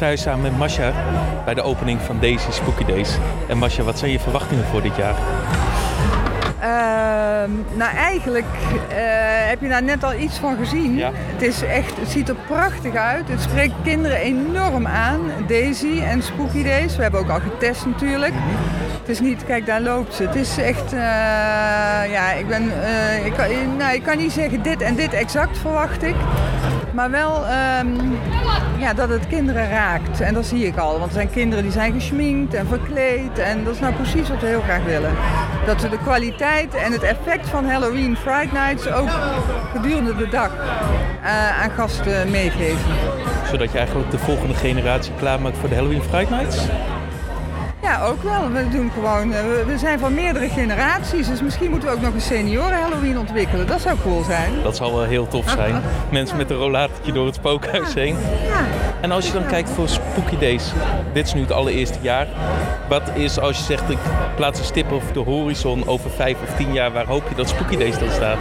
Hier 0.08 0.18
samen 0.18 0.42
met 0.42 0.58
Masha 0.58 0.94
bij 1.46 1.54
de 1.54 1.62
opening 1.62 2.02
van 2.02 2.20
Daisy 2.20 2.52
Spooky 2.52 2.86
Days. 2.86 3.18
En 3.48 3.58
Masha, 3.58 3.84
wat 3.84 4.00
zijn 4.00 4.12
je 4.12 4.20
verwachtingen 4.20 4.66
voor 4.66 4.82
dit 4.82 4.96
jaar? 4.96 5.16
Ehm, 6.60 7.52
nou, 7.74 7.96
eigenlijk 7.96 8.46
eh, 8.90 8.98
heb 9.48 9.62
je 9.62 9.68
daar 9.68 9.84
net 9.84 10.04
al 10.04 10.14
iets 10.14 10.38
van 10.38 10.58
gezien. 10.58 10.96
Ja. 10.96 11.12
Het, 11.14 11.42
is 11.42 11.64
echt, 11.64 11.98
het 12.00 12.10
ziet 12.10 12.30
er 12.30 12.36
prachtig 12.48 12.96
uit. 12.96 13.28
Het 13.28 13.42
spreekt 13.42 13.74
kinderen 13.84 14.18
enorm 14.18 14.88
aan. 14.88 15.20
Daisy 15.48 16.00
en 16.00 16.24
Spooky 16.24 16.64
Days. 16.64 16.96
We 16.96 17.02
hebben 17.02 17.20
ook 17.20 17.30
al 17.30 17.40
getest 17.40 17.86
natuurlijk. 17.86 18.34
Het 19.02 19.10
is 19.10 19.20
niet, 19.20 19.46
kijk 19.46 19.66
daar 19.66 19.82
loopt 19.82 20.14
ze. 20.14 20.24
Het 20.24 20.36
is 20.36 20.58
echt, 20.58 20.94
eh, 20.94 21.00
ja, 22.12 22.32
ik 22.32 22.48
ben, 22.48 22.84
eh, 22.84 23.26
ik, 23.26 23.34
kan, 23.34 23.78
nou, 23.78 23.94
ik 23.94 24.04
kan 24.04 24.18
niet 24.18 24.32
zeggen 24.32 24.62
dit 24.62 24.82
en 24.82 24.96
dit 24.96 25.14
exact 25.14 25.58
verwacht 25.58 26.04
ik. 26.04 26.16
Maar 26.94 27.12
wel 27.12 27.46
ehm, 27.46 27.88
ja, 28.78 28.94
dat 28.94 29.10
het 29.10 29.28
kinderen 29.28 29.70
raakt. 29.70 30.22
En 30.22 30.34
dat 30.34 30.46
zie 30.46 30.66
ik 30.66 30.78
al. 30.78 30.92
Want 30.92 31.06
er 31.06 31.12
zijn 31.12 31.30
kinderen 31.30 31.64
die 31.64 31.74
zijn 31.74 31.94
geschminkt 31.94 32.54
en 32.54 32.68
verkleed. 32.68 33.40
En 33.40 33.64
dat 33.64 33.74
is 33.74 33.80
nou 33.80 33.94
precies 33.94 34.30
wat 34.30 34.42
we 34.42 34.48
heel 34.48 34.62
graag 34.62 34.84
willen. 34.84 35.12
Dat 35.66 35.82
we 35.82 35.90
de 35.90 35.98
kwaliteit 35.98 36.76
en 36.76 36.92
het 36.92 37.04
effect 37.04 37.50
van 37.50 37.66
Halloween 37.66 38.18
Fright 38.18 38.52
Nights 38.52 38.92
ook 38.92 39.10
gedurende 39.74 40.16
de 40.16 40.30
dag 40.30 40.52
eh, 41.24 41.62
aan 41.62 41.72
gasten 41.72 42.32
meegeven. 42.32 42.92
Zodat 43.52 43.72
je 43.72 43.78
eigenlijk 43.78 44.12
de 44.12 44.20
volgende 44.20 44.54
generatie 44.54 45.14
klaarmaakt 45.20 45.58
voor 45.58 45.70
de 45.70 45.76
Halloween 45.76 46.04
Fright 46.04 46.30
Nights? 46.30 46.68
Ja, 47.82 48.04
ook 48.06 48.24
wel. 48.24 48.52
We 48.52 48.70
doen 48.70 48.92
gewoon, 48.94 49.34
eh, 49.34 49.42
we- 49.66 49.78
zijn 49.78 50.00
van 50.00 50.14
meerdere 50.14 50.50
generaties. 50.50 51.28
Dus 51.28 51.42
misschien 51.42 51.70
moeten 51.70 51.90
we 51.90 51.96
ook 51.96 52.02
nog 52.02 52.14
een 52.14 52.22
senioren 52.22 52.80
Halloween 52.82 53.20
ontwikkelen. 53.20 53.68
Dat 53.68 53.82
zou 53.82 53.98
cool 54.04 54.24
zijn. 54.24 54.52
Dat 54.64 54.76
zal 54.76 54.96
wel 54.96 55.04
heel 55.06 55.28
tof 55.28 55.50
zijn. 55.50 55.82
Mensen 56.12 56.38
met 56.38 56.50
een 56.50 56.56
rollatortje 56.58 57.12
door 57.12 57.26
het 57.26 57.36
spookhuis 57.36 57.94
heen. 57.94 58.16
Ja. 58.48 58.60
En 59.02 59.12
als 59.12 59.26
je 59.28 59.34
dan 59.34 59.46
kijkt 59.46 59.70
voor 59.70 59.90
Spooky 59.90 60.38
Days, 60.38 60.72
dit 61.14 61.26
is 61.26 61.34
nu 61.34 61.42
het 61.42 61.52
allereerste 61.52 61.98
jaar. 62.02 62.28
Wat 62.90 63.12
is 63.14 63.40
als 63.40 63.58
je 63.58 63.64
zegt, 63.64 63.90
ik 63.90 63.98
plaats 64.36 64.60
een 64.60 64.66
stip 64.66 64.92
op 64.92 65.04
de 65.14 65.20
horizon 65.20 65.88
over 65.88 66.10
vijf 66.10 66.38
of 66.50 66.56
tien 66.58 66.74
jaar, 66.74 66.92
waar 66.92 67.06
hoop 67.06 67.24
je 67.30 67.36
dat 67.36 67.50
Spooky 67.50 67.78
Days 67.78 68.00
dan 68.00 68.12
staat? 68.12 68.38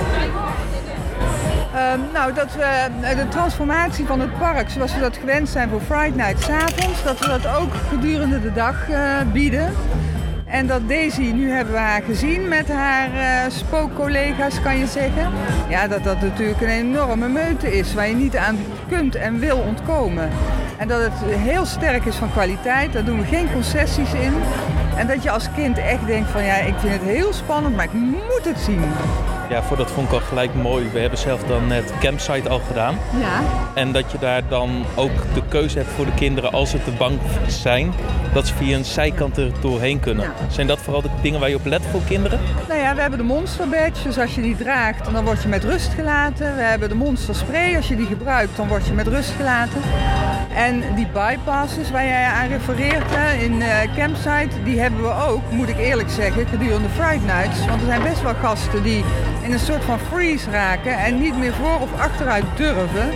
Ehm, 1.75 2.00
nou, 2.12 2.33
dat 2.33 2.55
we 2.55 2.62
eh, 2.62 3.17
de 3.17 3.29
transformatie 3.29 4.07
van 4.07 4.21
het 4.21 4.39
park, 4.39 4.71
zoals 4.71 4.95
we 4.95 5.00
dat 5.00 5.17
gewend 5.17 5.49
zijn 5.49 5.69
voor 5.69 5.81
Friday 5.81 6.12
Night 6.15 6.43
's 6.43 6.49
avonds, 6.49 7.03
dat 7.05 7.19
we 7.19 7.29
dat 7.29 7.47
ook 7.47 7.75
gedurende 7.89 8.41
de 8.41 8.53
dag 8.53 8.89
eh, 8.89 9.17
bieden. 9.33 9.73
En 10.47 10.67
dat 10.67 10.89
Daisy, 10.89 11.33
nu 11.35 11.50
hebben 11.50 11.73
we 11.75 11.81
haar 11.81 12.03
gezien 12.03 12.49
met 12.49 12.69
haar 12.69 13.15
eh, 13.15 13.50
spookcollega's, 13.50 14.62
kan 14.62 14.79
je 14.79 14.87
zeggen. 14.87 15.31
Ja, 15.69 15.89
dat 15.89 16.05
dat 16.05 16.21
natuurlijk 16.21 16.61
een 16.61 16.69
enorme 16.69 17.29
meute 17.29 17.79
is 17.79 17.95
waar 17.95 18.09
je 18.09 18.15
niet 18.15 18.37
aan 18.37 18.59
kunt 18.89 19.15
en 19.15 19.39
wil 19.39 19.59
ontkomen. 19.59 20.31
En 20.77 20.89
dat 20.89 21.00
het 21.00 21.12
heel 21.25 21.65
sterk 21.65 22.05
is 22.05 22.17
van 22.17 22.33
kwaliteit, 22.33 22.93
daar 22.93 23.05
doen 23.05 23.19
we 23.19 23.27
geen 23.27 23.53
concessies 23.53 24.12
in. 24.12 24.33
En 24.97 25.07
dat 25.07 25.23
je 25.23 25.31
als 25.31 25.49
kind 25.55 25.79
echt 25.79 26.07
denkt 26.07 26.31
van 26.31 26.45
ja, 26.45 26.55
ik 26.55 26.75
vind 26.79 26.93
het 26.93 27.03
heel 27.03 27.33
spannend, 27.33 27.77
maar 27.77 27.85
ik 27.85 27.93
moet 27.93 28.45
het 28.45 28.59
zien. 28.59 28.83
Ja, 29.50 29.62
voor 29.62 29.76
dat 29.76 29.90
vond 29.90 30.07
ik 30.07 30.12
al 30.12 30.21
gelijk 30.21 30.54
mooi. 30.54 30.88
We 30.92 30.99
hebben 30.99 31.19
zelf 31.19 31.42
dan 31.42 31.66
net 31.66 31.92
campsite 32.00 32.49
al 32.49 32.59
gedaan. 32.59 32.99
Ja. 33.21 33.40
En 33.75 33.92
dat 33.92 34.12
je 34.12 34.19
daar 34.19 34.42
dan 34.49 34.85
ook 34.95 35.35
de 35.35 35.42
keuze 35.49 35.78
hebt 35.78 35.90
voor 35.90 36.04
de 36.04 36.14
kinderen 36.14 36.52
als 36.52 36.71
ze 36.71 36.83
te 36.85 36.90
bang 36.90 37.19
zijn, 37.47 37.92
dat 38.33 38.47
ze 38.47 38.54
via 38.54 38.76
een 38.76 38.85
zijkant 38.85 39.37
er 39.37 39.50
doorheen 39.61 40.00
kunnen. 40.00 40.25
Ja. 40.25 40.33
Zijn 40.49 40.66
dat 40.66 40.78
vooral 40.78 41.02
de 41.02 41.09
dingen 41.23 41.40
waar 41.40 41.49
je 41.49 41.54
op 41.54 41.64
let 41.64 41.83
voor 41.90 42.00
kinderen? 42.09 42.40
Nou 42.69 42.80
ja, 42.80 42.95
we 42.95 43.00
hebben 43.00 43.19
de 43.19 43.25
Monster 43.25 43.69
Badge, 43.69 44.02
dus 44.02 44.19
als 44.19 44.35
je 44.35 44.42
die 44.42 44.57
draagt, 44.57 45.12
dan 45.12 45.25
word 45.25 45.42
je 45.42 45.49
met 45.49 45.64
rust 45.64 45.92
gelaten. 45.95 46.57
We 46.57 46.62
hebben 46.62 46.88
de 46.88 46.95
Monster 46.95 47.35
Spray, 47.35 47.76
als 47.76 47.88
je 47.88 47.97
die 47.97 48.07
gebruikt, 48.07 48.57
dan 48.57 48.69
word 48.69 48.87
je 48.87 48.92
met 48.92 49.07
rust 49.07 49.30
gelaten. 49.30 49.80
En 50.54 50.83
die 50.95 51.07
bypasses 51.12 51.90
waar 51.90 52.04
jij 52.04 52.25
aan 52.25 52.49
refereert 52.49 53.04
hè, 53.07 53.45
in 53.45 53.62
eh, 53.62 53.95
Campsite, 53.97 54.62
die 54.64 54.80
hebben 54.80 55.02
we 55.02 55.14
ook, 55.28 55.50
moet 55.50 55.69
ik 55.69 55.78
eerlijk 55.78 56.11
zeggen, 56.11 56.47
gedurende 56.47 56.88
Fright 56.88 57.26
Nights. 57.26 57.66
Want 57.66 57.80
er 57.80 57.87
zijn 57.87 58.02
best 58.02 58.23
wel 58.23 58.35
gasten 58.35 58.83
die 58.83 59.04
in 59.42 59.52
een 59.52 59.59
soort 59.59 59.85
van 59.85 59.99
freeze 59.99 60.50
raken 60.50 60.99
en 60.99 61.21
niet 61.21 61.38
meer 61.38 61.52
voor 61.52 61.80
of 61.80 62.00
achteruit 62.00 62.45
durven. 62.57 63.11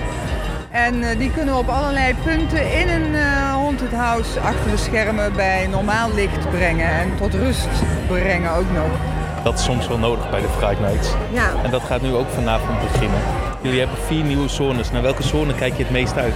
En 0.70 1.02
eh, 1.02 1.18
die 1.18 1.30
kunnen 1.30 1.54
we 1.54 1.60
op 1.60 1.68
allerlei 1.68 2.14
punten 2.24 2.72
in 2.80 2.88
een 2.88 3.14
eh 3.14 3.52
haunted 3.52 3.92
house 3.92 4.40
achter 4.40 4.70
de 4.70 4.76
schermen 4.76 5.32
bij 5.32 5.66
normaal 5.66 6.14
licht 6.14 6.50
brengen 6.50 6.90
en 6.90 7.16
tot 7.16 7.34
rust 7.34 7.68
brengen 8.06 8.50
ook 8.50 8.70
nog. 8.72 8.90
Dat 9.44 9.58
is 9.58 9.64
soms 9.64 9.88
wel 9.88 9.98
nodig 9.98 10.30
bij 10.30 10.40
de 10.40 10.48
Fright 10.56 10.80
Nights. 10.80 11.08
Ja, 11.32 11.50
En 11.62 11.70
dat 11.70 11.82
gaat 11.82 12.02
nu 12.02 12.14
ook 12.14 12.28
vanavond 12.28 12.80
beginnen. 12.92 13.18
Jullie 13.60 13.78
hebben 13.78 13.98
vier 14.06 14.24
nieuwe 14.24 14.48
zones. 14.48 14.90
Naar 14.90 15.02
welke 15.02 15.22
zone 15.22 15.54
kijk 15.54 15.76
je 15.76 15.82
het 15.82 15.92
meest 15.92 16.16
uit? 16.16 16.34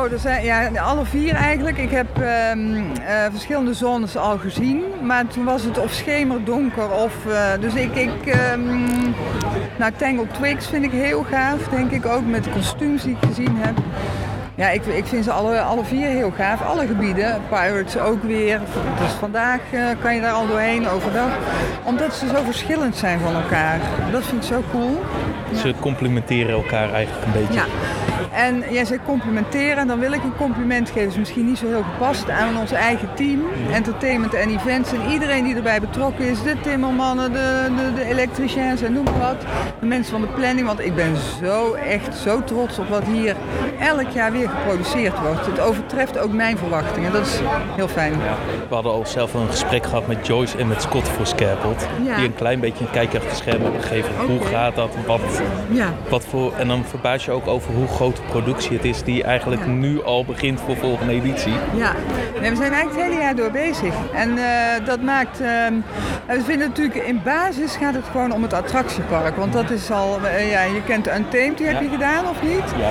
Oh, 0.00 0.12
er 0.12 0.18
zijn 0.18 0.44
ja, 0.44 0.68
alle 0.68 1.04
vier 1.04 1.34
eigenlijk. 1.34 1.78
Ik 1.78 1.90
heb 1.90 2.18
ehm, 2.20 2.76
eh, 2.76 3.24
verschillende 3.30 3.74
zones 3.74 4.16
al 4.16 4.38
gezien. 4.38 4.82
Maar 5.02 5.26
toen 5.26 5.44
was 5.44 5.62
het 5.62 5.78
of 5.78 5.92
schemerdonker 5.92 6.90
of... 6.90 7.26
eh, 7.26 7.60
dus 7.60 7.74
ik... 7.74 7.94
ik 7.94 8.26
ehm, 8.26 8.60
nou, 9.78 9.92
Tangle 9.96 10.26
Twigs 10.32 10.68
vind 10.68 10.84
ik 10.84 10.90
heel 10.90 11.22
gaaf, 11.22 11.68
denk 11.68 11.90
ik 11.90 12.06
ook. 12.06 12.26
Met 12.26 12.44
de 12.44 12.50
kostuums 12.50 13.02
die 13.02 13.16
ik 13.20 13.28
gezien 13.28 13.56
heb. 13.56 13.78
Ja, 14.54 14.68
ik, 14.68 14.86
ik 14.86 15.06
vind 15.06 15.24
ze 15.24 15.30
alle, 15.30 15.60
alle 15.60 15.84
vier 15.84 16.06
heel 16.06 16.32
gaaf. 16.36 16.62
Alle 16.62 16.86
gebieden. 16.86 17.40
Pirates 17.48 17.98
ook 17.98 18.22
weer. 18.22 18.60
Dus 18.98 19.12
vandaag 19.18 19.60
eh, 19.72 19.82
kan 20.02 20.14
je 20.14 20.20
daar 20.20 20.32
al 20.32 20.46
doorheen 20.46 20.88
overdag. 20.88 21.30
Omdat 21.84 22.14
ze 22.14 22.26
zo 22.26 22.42
verschillend 22.44 22.96
zijn 22.96 23.20
van 23.20 23.34
elkaar. 23.34 23.80
Dat 24.12 24.24
vind 24.24 24.42
ik 24.42 24.48
zo 24.48 24.62
cool. 24.70 25.00
Ze 25.54 25.74
complementeren 25.80 26.54
elkaar 26.54 26.92
eigenlijk 26.92 27.26
een 27.26 27.32
beetje. 27.32 27.54
Ja. 27.54 27.64
En 28.34 28.64
jij 28.70 28.84
zei 28.84 29.00
complimenteren, 29.06 29.86
dan 29.86 29.98
wil 29.98 30.12
ik 30.12 30.22
een 30.22 30.36
compliment 30.36 30.90
geven. 30.90 31.08
is 31.08 31.16
misschien 31.16 31.46
niet 31.46 31.58
zo 31.58 31.66
heel 31.66 31.82
gepast 31.82 32.30
aan 32.30 32.56
ons 32.58 32.72
eigen 32.72 33.08
team, 33.14 33.42
entertainment 33.72 34.34
en 34.34 34.48
events. 34.48 34.92
En 34.92 35.10
iedereen 35.10 35.44
die 35.44 35.54
erbij 35.56 35.80
betrokken 35.80 36.24
is, 36.24 36.42
de 36.42 36.60
timmermannen, 36.60 37.32
de, 37.32 37.68
de, 37.76 37.94
de 37.94 38.04
elektriciens 38.04 38.82
en 38.82 38.92
noem 38.92 39.04
maar 39.04 39.18
wat. 39.18 39.40
De 39.80 39.86
mensen 39.86 40.12
van 40.12 40.20
de 40.20 40.26
planning, 40.26 40.66
want 40.66 40.80
ik 40.80 40.94
ben 40.94 41.16
zo 41.42 41.72
echt 41.72 42.16
zo 42.16 42.44
trots 42.44 42.78
op 42.78 42.88
wat 42.88 43.04
hier 43.04 43.36
elk 43.80 44.08
jaar 44.10 44.32
weer 44.32 44.48
geproduceerd 44.48 45.20
wordt. 45.20 45.46
Het 45.46 45.60
overtreft 45.60 46.18
ook 46.18 46.32
mijn 46.32 46.58
verwachtingen, 46.58 47.12
dat 47.12 47.26
is 47.26 47.40
heel 47.76 47.88
fijn. 47.88 48.12
We 48.68 48.74
hadden 48.74 48.92
al 48.92 49.06
zelf 49.06 49.34
een 49.34 49.48
gesprek 49.48 49.84
gehad 49.84 50.06
met 50.06 50.26
Joyce 50.26 50.58
en 50.58 50.68
met 50.68 50.82
Scott 50.82 51.08
voor 51.08 51.26
Scarpelt. 51.26 51.86
Ja. 52.04 52.16
Die 52.16 52.24
een 52.26 52.34
klein 52.34 52.60
beetje 52.60 52.84
een 52.84 52.90
kijkje 52.90 53.18
achter 53.18 53.32
de 53.32 53.38
schermen 53.38 53.62
hebben 53.62 53.82
gegeven. 53.82 54.10
Hoe 54.26 54.40
gaat 54.40 54.74
dat? 54.74 54.90
Wat, 55.06 55.20
Ja. 55.70 55.88
wat 56.08 56.24
voor, 56.24 56.52
en 56.58 56.68
dan 56.68 56.84
verbaas 56.84 57.24
je 57.24 57.30
ook 57.30 57.46
over 57.46 57.74
hoe 57.74 57.86
groot 57.88 58.19
productie 58.28 58.76
het 58.76 58.84
is 58.84 59.02
die 59.02 59.22
eigenlijk 59.24 59.62
Ja. 59.64 59.70
nu 59.70 60.02
al 60.04 60.24
begint 60.24 60.60
voor 60.60 60.76
volgende 60.76 61.12
editie. 61.12 61.52
Ja, 61.76 61.92
nee, 62.40 62.50
we 62.50 62.56
zijn 62.56 62.72
eigenlijk 62.72 62.90
het 63.02 63.02
hele 63.10 63.20
jaar 63.22 63.34
door 63.36 63.50
bezig. 63.50 63.94
En 64.14 64.38
eh, 64.38 64.86
dat 64.86 65.02
maakt. 65.02 65.40
ehm, 65.40 65.72
we 66.26 66.40
vinden 66.44 66.68
natuurlijk 66.68 66.94
in 67.06 67.20
basis 67.24 67.76
gaat 67.76 67.94
het 67.94 68.04
gewoon 68.10 68.32
om 68.32 68.42
het 68.42 68.52
attractiepark. 68.52 69.36
Want 69.36 69.52
dat 69.52 69.70
is 69.70 69.90
al. 69.90 70.18
eh, 70.24 70.50
ja, 70.50 70.62
je 70.62 70.82
kent 70.86 71.06
Untamed, 71.06 71.58
die 71.58 71.66
heb 71.66 71.80
je 71.82 71.88
gedaan 71.88 72.28
of 72.28 72.42
niet? 72.42 72.64
Ja, 72.78 72.90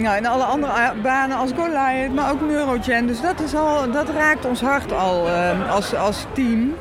Ja, 0.00 0.16
en 0.16 0.26
alle 0.26 0.42
andere 0.44 0.72
a- 0.72 0.94
banen 1.02 1.36
als 1.36 1.50
Goliath, 1.56 2.14
maar 2.14 2.30
ook 2.30 2.40
Neurogen. 2.40 3.06
Dus 3.06 3.20
dat, 3.20 3.40
is 3.40 3.54
al, 3.54 3.90
dat 3.90 4.08
raakt 4.10 4.44
ons 4.44 4.60
hart 4.60 4.92
al 4.92 5.26
eh, 5.28 5.70
als, 5.74 5.94
als 5.94 6.26
team. 6.32 6.74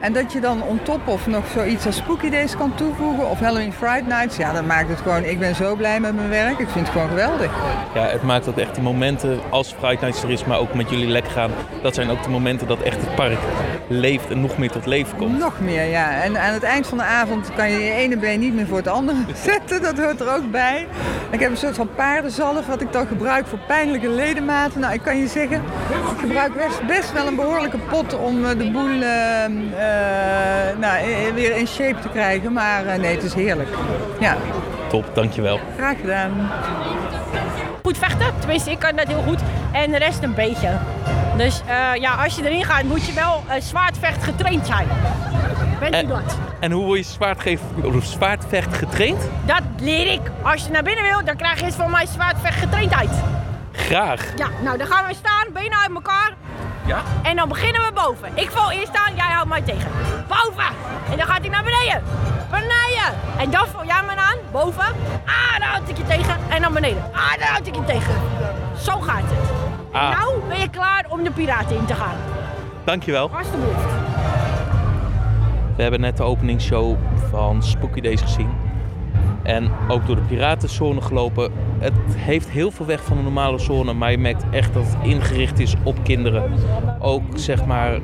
En 0.00 0.12
dat 0.12 0.32
je 0.32 0.40
dan 0.40 0.62
on 0.62 0.80
top 0.82 1.08
of 1.08 1.26
nog 1.26 1.44
zoiets 1.54 1.86
als 1.86 1.96
Spooky 1.96 2.30
Days 2.30 2.56
kan 2.56 2.74
toevoegen 2.74 3.30
of 3.30 3.40
Halloween 3.40 3.72
Fright 3.72 4.06
Nights. 4.06 4.36
Ja, 4.36 4.52
dat 4.52 4.64
maakt 4.66 4.88
het 4.88 4.98
gewoon, 5.00 5.24
ik 5.24 5.38
ben 5.38 5.54
zo 5.54 5.74
blij 5.74 6.00
met 6.00 6.14
mijn 6.16 6.28
werk. 6.28 6.58
Ik 6.58 6.68
vind 6.68 6.86
het 6.86 6.88
gewoon 6.88 7.08
geweldig. 7.08 7.50
ja, 7.94 8.02
het 8.06 8.22
maakt 8.22 8.48
ook 8.48 8.58
echt 8.58 8.74
die 8.74 8.82
momenten 8.82 9.38
als 9.50 9.74
Fright 9.78 10.00
Nights 10.00 10.22
er 10.22 10.30
is, 10.30 10.44
maar 10.44 10.58
ook 10.58 10.74
met 10.74 10.90
jullie 10.90 11.08
lekker 11.08 11.32
gaan. 11.32 11.50
Dat 11.82 11.94
zijn 11.94 12.10
ook 12.10 12.22
de 12.22 12.28
momenten 12.28 12.66
dat 12.66 12.80
echt 12.80 12.96
het 13.00 13.14
park 13.14 13.38
leeft 13.88 14.30
en 14.30 14.40
nog 14.40 14.58
meer 14.58 14.70
tot 14.70 14.86
leven 14.86 15.16
komt. 15.16 15.38
Nog 15.38 15.60
meer, 15.60 15.84
ja. 15.84 16.22
En 16.22 16.40
aan 16.40 16.52
het 16.52 16.62
eind 16.62 16.86
van 16.86 16.98
de 16.98 17.04
avond 17.04 17.50
kan 17.56 17.70
je 17.70 17.78
je 17.78 17.90
ene 17.92 18.16
been 18.16 18.40
niet 18.40 18.54
meer 18.54 18.66
voor 18.66 18.76
het 18.76 18.88
andere 18.88 19.18
zetten. 19.44 19.82
Dat 19.82 19.98
hoort 19.98 20.20
er 20.20 20.34
ook 20.34 20.50
bij. 20.50 20.86
Ik 21.30 21.40
heb 21.40 21.50
een 21.50 21.56
soort 21.56 21.74
van 21.76 21.88
paardenzalf 21.94 22.66
wat 22.66 22.80
ik 22.80 22.92
dan 22.92 23.06
gebruik 23.06 23.46
voor 23.46 23.58
pijnlijke 23.66 24.08
ledematen. 24.08 24.80
Nou, 24.80 24.94
ik 24.94 25.02
kan 25.02 25.16
je 25.18 25.26
zeggen, 25.26 25.56
ik 25.90 26.18
gebruik 26.20 26.54
best, 26.54 26.86
best 26.86 27.12
wel 27.12 27.26
een 27.26 27.36
behoorlijke 27.36 27.78
pot 27.78 28.18
om 28.18 28.44
eh, 28.44 28.58
de 28.58 28.70
boel 28.70 29.00
eh, 29.02 29.44
eh, 29.44 30.78
nou, 30.78 31.04
weer 31.34 31.56
in 31.56 31.66
shape 31.66 32.00
te 32.00 32.08
krijgen. 32.08 32.52
Maar 32.52 32.86
eh, 32.86 32.98
nee, 32.98 33.14
het 33.14 33.22
is 33.24 33.34
heerlijk. 33.34 33.68
Ja, 34.20 34.36
Top, 34.88 35.04
dankjewel. 35.14 35.60
graag 35.76 35.96
gedaan. 36.00 36.50
goed 37.82 37.98
vechten. 37.98 38.26
Tenminste, 38.38 38.70
ik 38.70 38.78
kan 38.78 38.96
dat 38.96 39.06
heel 39.06 39.22
goed. 39.26 39.40
En 39.72 39.90
de 39.90 39.98
rest 39.98 40.22
een 40.22 40.34
beetje. 40.34 40.68
Dus 41.36 41.62
eh, 41.66 42.00
ja, 42.00 42.14
als 42.14 42.36
je 42.36 42.44
erin 42.44 42.64
gaat, 42.64 42.82
moet 42.82 43.06
je 43.06 43.12
wel 43.12 43.44
uh, 43.48 43.54
zwaardvecht 43.60 44.24
getraind 44.24 44.66
zijn. 44.66 44.88
Bent 45.80 45.94
u 45.94 45.98
En- 45.98 46.08
dat? 46.08 46.36
En 46.60 46.72
hoe 46.72 46.84
word 46.84 46.98
je 46.98 47.04
zwaardgeef- 47.04 47.60
zwaardvecht 48.02 48.76
getraind? 48.76 49.22
Dat 49.44 49.62
leer 49.80 50.12
ik. 50.12 50.20
Als 50.42 50.64
je 50.64 50.70
naar 50.70 50.82
binnen 50.82 51.04
wil, 51.04 51.24
dan 51.24 51.36
krijg 51.36 51.60
je 51.60 51.72
van 51.72 51.90
mij 51.90 52.06
zwaardvecht 52.06 52.58
getraindheid. 52.58 53.10
Graag. 53.72 54.20
Ja, 54.36 54.48
nou 54.62 54.78
dan 54.78 54.86
gaan 54.86 55.06
we 55.06 55.14
staan, 55.14 55.46
benen 55.52 55.78
uit 55.78 55.90
elkaar. 55.94 56.32
Ja? 56.86 57.02
En 57.22 57.36
dan 57.36 57.48
beginnen 57.48 57.80
we 57.82 57.92
boven. 57.94 58.28
Ik 58.34 58.50
val 58.50 58.70
eerst 58.70 58.94
aan, 58.96 59.14
jij 59.14 59.26
houdt 59.32 59.48
mij 59.48 59.62
tegen. 59.62 59.90
Boven! 60.28 60.72
En 61.10 61.16
dan 61.16 61.26
gaat 61.26 61.40
hij 61.40 61.48
naar 61.48 61.62
beneden. 61.64 62.02
Beneden! 62.50 63.14
En 63.38 63.50
dan 63.50 63.66
val 63.66 63.84
jij 63.84 64.02
me 64.06 64.16
aan, 64.16 64.36
boven. 64.52 64.84
Ah, 65.26 65.58
dan 65.58 65.68
houd 65.68 65.88
ik 65.88 65.96
je 65.96 66.04
tegen. 66.06 66.36
En 66.48 66.62
dan 66.62 66.72
beneden. 66.72 67.02
Ah, 67.12 67.30
dan 67.38 67.48
houd 67.48 67.66
ik 67.66 67.74
je 67.74 67.84
tegen. 67.84 68.14
Zo 68.78 69.00
gaat 69.00 69.22
het. 69.24 69.65
Ah. 69.90 70.20
nou 70.20 70.34
ben 70.48 70.60
je 70.60 70.70
klaar 70.70 71.06
om 71.08 71.24
de 71.24 71.30
piraten 71.30 71.76
in 71.76 71.84
te 71.84 71.94
gaan. 71.94 72.16
Dankjewel. 72.84 73.30
Alsjeblieft. 73.30 73.84
We 75.76 75.82
hebben 75.82 76.00
net 76.00 76.16
de 76.16 76.22
openingsshow 76.22 76.96
van 77.30 77.62
Spooky 77.62 78.00
Days 78.00 78.20
gezien. 78.20 78.50
En 79.42 79.70
ook 79.88 80.06
door 80.06 80.16
de 80.16 80.22
piratenzone 80.22 81.00
gelopen. 81.00 81.52
Het 81.78 81.92
heeft 82.16 82.48
heel 82.48 82.70
veel 82.70 82.86
weg 82.86 83.04
van 83.04 83.16
de 83.16 83.22
normale 83.22 83.58
zone, 83.58 83.92
maar 83.92 84.10
je 84.10 84.18
merkt 84.18 84.44
echt 84.50 84.74
dat 84.74 84.84
het 84.86 84.96
ingericht 85.02 85.58
is 85.58 85.74
op 85.82 85.96
kinderen. 86.02 86.52
Ook 86.98 87.22
zeg 87.34 87.66
maar 87.66 87.98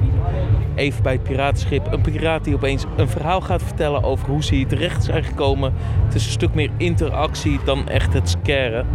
even 0.75 1.03
bij 1.03 1.13
het 1.13 1.23
piratenschip. 1.23 1.93
Een 1.93 2.01
piraat 2.01 2.45
die 2.45 2.55
opeens 2.55 2.85
een 2.97 3.09
verhaal 3.09 3.41
gaat 3.41 3.63
vertellen 3.63 4.03
over 4.03 4.29
hoe 4.29 4.43
ze 4.45 4.55
hier 4.55 4.67
terecht 4.67 5.05
zijn 5.05 5.25
gekomen. 5.25 5.73
Het 6.05 6.15
is 6.15 6.25
een 6.25 6.33
stuk 6.33 6.55
meer 6.55 6.71
interactie 6.77 7.61
dan 7.65 7.89
echt 7.89 8.13
het 8.13 8.29
scaren. 8.29 8.87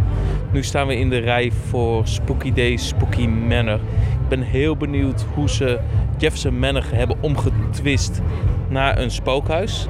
Nu 0.52 0.62
staan 0.62 0.86
we 0.86 0.96
in 0.96 1.10
de 1.10 1.18
rij 1.18 1.52
voor 1.68 2.06
Spooky 2.06 2.52
Days, 2.52 2.88
Spooky 2.88 3.26
Manor. 3.26 3.80
Ik 4.22 4.28
ben 4.28 4.42
heel 4.42 4.76
benieuwd 4.76 5.24
hoe 5.34 5.48
ze 5.50 5.78
Jefferson 6.18 6.58
Manor 6.58 6.84
hebben 6.92 7.16
omgetwist 7.20 8.22
naar 8.68 8.98
een 8.98 9.10
spookhuis. 9.10 9.86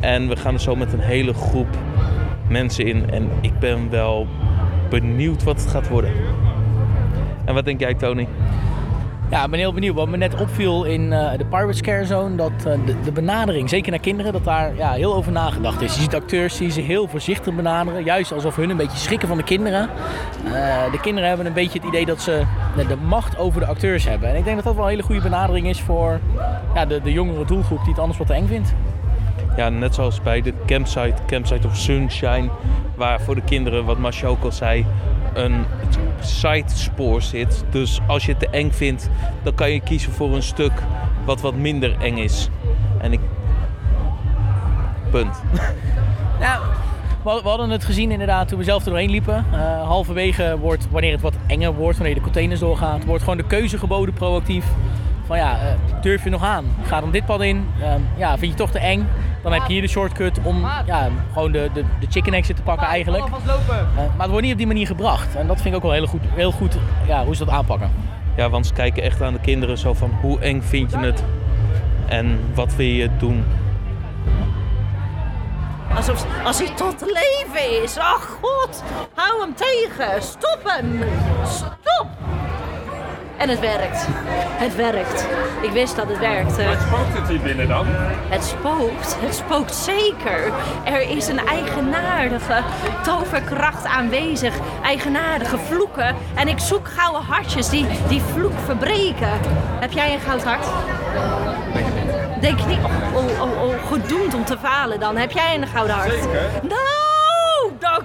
En 0.00 0.28
we 0.28 0.36
gaan 0.36 0.54
er 0.54 0.60
zo 0.60 0.76
met 0.76 0.92
een 0.92 1.00
hele 1.00 1.34
groep 1.34 1.68
mensen 2.48 2.86
in. 2.86 3.10
En 3.10 3.28
ik 3.40 3.58
ben 3.58 3.90
wel 3.90 4.26
benieuwd 4.90 5.42
wat 5.42 5.60
het 5.60 5.70
gaat 5.70 5.88
worden. 5.88 6.12
En 7.44 7.54
wat 7.54 7.64
denk 7.64 7.80
jij, 7.80 7.94
Tony? 7.94 8.28
Ja, 9.30 9.44
ik 9.44 9.50
ben 9.50 9.58
heel 9.58 9.72
benieuwd. 9.72 9.94
Wat 9.94 10.08
me 10.08 10.16
net 10.16 10.40
opviel 10.40 10.84
in 10.84 11.12
eh, 11.12 11.38
de 11.38 11.44
Pirate 11.44 11.72
Scare 11.72 12.04
Zone, 12.04 12.36
dat 12.36 12.52
eh, 12.56 12.72
de, 12.86 13.00
de 13.04 13.12
benadering, 13.12 13.68
zeker 13.68 13.90
naar 13.90 14.00
kinderen, 14.00 14.32
dat 14.32 14.44
daar 14.44 14.76
ja, 14.76 14.92
heel 14.92 15.14
over 15.14 15.32
nagedacht 15.32 15.80
is. 15.80 15.94
Je 15.94 16.00
ziet 16.00 16.14
acteurs 16.14 16.56
die 16.56 16.70
ze 16.70 16.80
heel 16.80 17.08
voorzichtig 17.08 17.54
benaderen, 17.54 18.04
juist 18.04 18.32
alsof 18.32 18.56
hun 18.56 18.70
een 18.70 18.76
beetje 18.76 18.98
schrikken 18.98 19.28
van 19.28 19.36
de 19.36 19.42
kinderen. 19.42 19.88
Eh, 20.44 20.92
de 20.92 21.00
kinderen 21.00 21.28
hebben 21.28 21.46
een 21.46 21.52
beetje 21.52 21.78
het 21.78 21.88
idee 21.88 22.06
dat 22.06 22.20
ze 22.20 22.42
de, 22.76 22.86
de 22.86 22.96
macht 22.96 23.38
over 23.38 23.60
de 23.60 23.66
acteurs 23.66 24.04
hebben. 24.04 24.28
En 24.28 24.36
ik 24.36 24.44
denk 24.44 24.56
dat 24.56 24.64
dat 24.64 24.74
wel 24.74 24.84
een 24.84 24.90
hele 24.90 25.02
goede 25.02 25.22
benadering 25.22 25.66
is 25.66 25.80
voor 25.80 26.20
ja, 26.74 26.86
de, 26.86 27.00
de 27.00 27.12
jongere 27.12 27.44
doelgroep 27.44 27.78
die 27.78 27.88
het 27.88 27.98
anders 27.98 28.18
wat 28.18 28.26
te 28.26 28.34
eng 28.34 28.46
vindt. 28.46 28.74
Ja, 29.56 29.68
net 29.68 29.94
zoals 29.94 30.22
bij 30.22 30.42
de 30.42 30.52
campsite, 30.66 31.14
Campsite 31.26 31.66
of 31.66 31.76
Sunshine, 31.76 32.48
waar 32.94 33.20
voor 33.20 33.34
de 33.34 33.42
kinderen, 33.42 33.84
wat 33.84 33.98
Masha 33.98 34.26
ook 34.26 34.44
al 34.44 34.52
zei, 34.52 34.86
een 35.34 35.64
sidespoor 36.20 37.22
zit. 37.22 37.64
Dus 37.70 38.00
als 38.06 38.24
je 38.24 38.30
het 38.30 38.40
te 38.40 38.48
eng 38.50 38.70
vindt, 38.70 39.10
dan 39.42 39.54
kan 39.54 39.70
je 39.70 39.80
kiezen 39.80 40.12
voor 40.12 40.34
een 40.34 40.42
stuk 40.42 40.72
wat 41.24 41.40
wat 41.40 41.54
minder 41.54 41.96
eng 42.00 42.16
is. 42.16 42.48
En 43.00 43.12
ik... 43.12 43.20
Punt. 45.10 45.36
Ja, 46.40 46.60
we 47.22 47.30
hadden- 47.30 47.70
het 47.70 47.84
gezien 47.84 48.10
inderdaad 48.10 48.48
toen 48.48 48.58
we 48.58 48.64
zelf 48.64 48.84
er 48.84 48.90
doorheen 48.90 49.10
liepen. 49.10 49.44
Eh, 49.52 49.82
halverwege 49.86 50.56
wordt, 50.60 50.86
wanneer 50.90 51.12
het 51.12 51.20
wat 51.20 51.34
enger 51.46 51.74
wordt, 51.74 51.96
wanneer 51.98 52.14
de 52.14 52.20
containers 52.20 52.60
doorgaat, 52.60 53.04
wordt 53.04 53.22
gewoon 53.22 53.38
de 53.38 53.44
keuze 53.46 53.78
geboden 53.78 54.14
proactief. 54.14 54.64
Van 55.26 55.36
ja, 55.38 55.52
eh, 55.58 55.66
durf 56.02 56.24
je 56.24 56.30
nog 56.30 56.42
aan? 56.44 56.64
Ga 56.82 57.00
dan 57.00 57.10
dit 57.10 57.26
pad 57.26 57.42
in. 57.42 57.66
Ehm, 57.82 58.00
ja, 58.16 58.38
vind 58.38 58.52
je 58.52 58.58
toch 58.58 58.70
te 58.70 58.78
eng? 58.78 59.08
Dan 59.44 59.52
heb 59.52 59.62
je 59.66 59.72
hier 59.72 59.82
de 59.82 59.88
shortcut 59.88 60.38
om 60.42 60.66
ja, 60.86 61.08
gewoon 61.32 61.52
de, 61.52 61.70
de, 61.74 61.84
de 62.00 62.06
chicken 62.10 62.32
exit 62.32 62.56
te 62.56 62.62
pakken 62.62 62.86
eigenlijk. 62.86 63.24
Eh, 63.24 63.30
maar 63.96 64.06
het 64.18 64.30
wordt 64.30 64.42
niet 64.42 64.52
op 64.52 64.58
die 64.58 64.66
manier 64.66 64.86
gebracht. 64.86 65.34
En 65.34 65.46
dat 65.46 65.56
vind 65.56 65.68
ik 65.68 65.74
ook 65.74 65.82
wel 65.82 65.92
heel 65.92 66.06
goed, 66.06 66.20
heel 66.34 66.52
goed 66.52 66.76
ja, 67.06 67.24
hoe 67.24 67.36
ze 67.36 67.44
dat 67.44 67.54
aanpakken. 67.54 67.90
Ja, 68.36 68.50
want 68.50 68.66
ze 68.66 68.72
kijken 68.72 69.02
echt 69.02 69.22
aan 69.22 69.32
de 69.32 69.40
kinderen 69.40 69.78
zo 69.78 69.94
van 69.94 70.10
hoe 70.20 70.40
eng 70.40 70.62
vind 70.62 70.90
je 70.90 70.98
het 70.98 71.24
en 72.06 72.40
wat 72.54 72.74
wil 72.74 72.86
je 72.86 73.10
doen. 73.18 73.44
Alsof 75.96 76.26
als 76.44 76.58
hij 76.58 76.68
tot 76.74 77.00
leven 77.00 77.82
is. 77.82 77.98
Oh 77.98 78.12
god, 78.12 78.82
hou 79.14 79.40
hem 79.40 79.54
tegen. 79.54 80.22
Stop 80.22 80.60
hem. 80.64 81.02
Stop. 81.46 82.33
En 83.36 83.48
het 83.48 83.60
werkt. 83.60 84.06
Het 84.56 84.76
werkt. 84.76 85.26
Ik 85.62 85.70
wist 85.70 85.96
dat 85.96 86.08
het 86.08 86.18
werkte. 86.18 86.62
spookt 86.86 87.18
het 87.18 87.28
hier 87.28 87.40
binnen 87.40 87.68
dan? 87.68 87.86
Het 88.28 88.44
spookt. 88.44 89.16
Het 89.20 89.34
spookt 89.34 89.74
zeker. 89.74 90.52
Er 90.84 91.00
is 91.10 91.28
een 91.28 91.46
eigenaardige 91.46 92.62
toverkracht 93.02 93.84
aanwezig. 93.84 94.54
Eigenaardige 94.82 95.58
vloeken. 95.58 96.14
En 96.34 96.48
ik 96.48 96.58
zoek 96.58 96.88
gouden 96.88 97.22
hartjes 97.22 97.68
die 97.68 97.86
die 98.08 98.22
vloek 98.22 98.58
verbreken. 98.64 99.40
Heb 99.80 99.92
jij 99.92 100.14
een 100.14 100.20
goud 100.20 100.44
hart? 100.44 100.66
Denk 102.40 102.58
je 102.58 102.66
niet, 102.66 102.78
oh, 102.78 103.14
oh, 103.14 103.40
oh, 103.42 103.62
oh, 103.62 103.86
gedoemd 103.86 104.34
om 104.34 104.44
te 104.44 104.58
falen 104.58 105.00
dan. 105.00 105.16
Heb 105.16 105.30
jij 105.30 105.54
een 105.54 105.66
gouden 105.66 105.96
hart? 105.96 106.20
Nou, 106.22 106.68
dan 106.68 107.13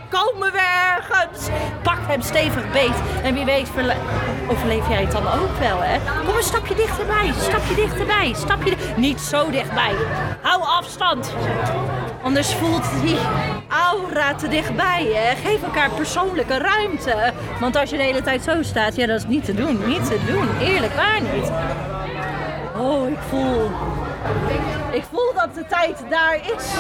komen 0.10 0.52
we 0.52 0.60
ergens. 0.98 1.48
Pak 1.84 1.98
hem 2.08 2.22
stevig 2.22 2.72
beet. 2.72 3.02
En 3.24 3.34
wie 3.34 3.46
weet 3.46 3.70
verle- 3.70 3.96
overleef 4.48 4.88
jij 4.90 5.02
het 5.02 5.12
dan 5.12 5.28
ook 5.28 5.58
wel, 5.60 5.78
hè? 5.82 5.98
Kom 6.26 6.36
een 6.38 6.44
stapje 6.44 6.76
dichterbij, 6.76 7.34
stapje 7.38 7.76
dichterbij, 7.76 8.34
stapje... 8.36 8.74
Niet 8.96 9.20
zo 9.22 9.50
dichtbij. 9.50 9.94
Hou 10.42 10.62
afstand. 10.62 11.34
Anders 12.24 12.54
voelt 12.54 12.86
die 13.02 13.18
aura 13.68 14.34
te 14.36 14.48
dichtbij, 14.48 15.12
hè? 15.14 15.36
Geef 15.50 15.64
elkaar 15.64 15.90
persoonlijke 15.90 16.58
ruimte. 16.58 17.34
Want 17.60 17.76
als 17.76 17.90
je 17.90 17.98
de 17.98 18.04
hele 18.04 18.22
tijd 18.22 18.44
zo 18.44 18.64
staat, 18.64 18.96
ja, 18.96 19.06
dat 19.08 19.18
is 19.20 19.28
niet 19.28 19.46
te 19.46 19.54
doen. 19.54 19.86
Niet 19.88 20.06
te 20.06 20.20
doen. 20.28 20.48
Eerlijk 20.60 20.94
waar 20.96 21.22
niet. 21.22 21.52
Oh, 22.78 23.10
ik 23.10 23.18
voel. 23.30 23.70
Ik 24.92 25.04
voel 25.12 25.34
dat 25.36 25.56
de 25.56 25.66
tijd 25.66 26.04
daar 26.10 26.36
is. 26.36 26.74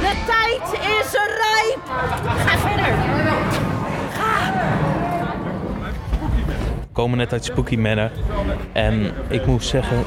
De 0.00 0.24
tijd 0.26 0.72
is 0.72 1.12
rijp. 1.12 1.80
Ga 2.24 2.58
verder. 2.58 2.94
We 6.80 7.04
komen 7.04 7.18
net 7.18 7.32
uit 7.32 7.44
Spooky 7.44 7.76
Manor 7.76 8.10
en 8.72 9.12
ik 9.28 9.46
moet 9.46 9.64
zeggen, 9.64 10.04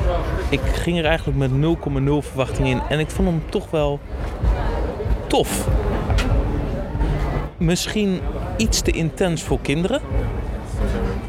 ik 0.50 0.62
ging 0.62 0.98
er 0.98 1.06
eigenlijk 1.06 1.38
met 1.38 1.52
0,0 1.52 2.28
verwachting 2.28 2.68
in 2.68 2.82
en 2.90 3.00
ik 3.00 3.10
vond 3.10 3.28
hem 3.28 3.44
toch 3.50 3.70
wel 3.70 4.00
tof. 5.28 5.68
Misschien 7.58 8.20
iets 8.58 8.82
te 8.82 8.92
intens 8.92 9.44
voor 9.44 9.60
kinderen. 9.62 10.02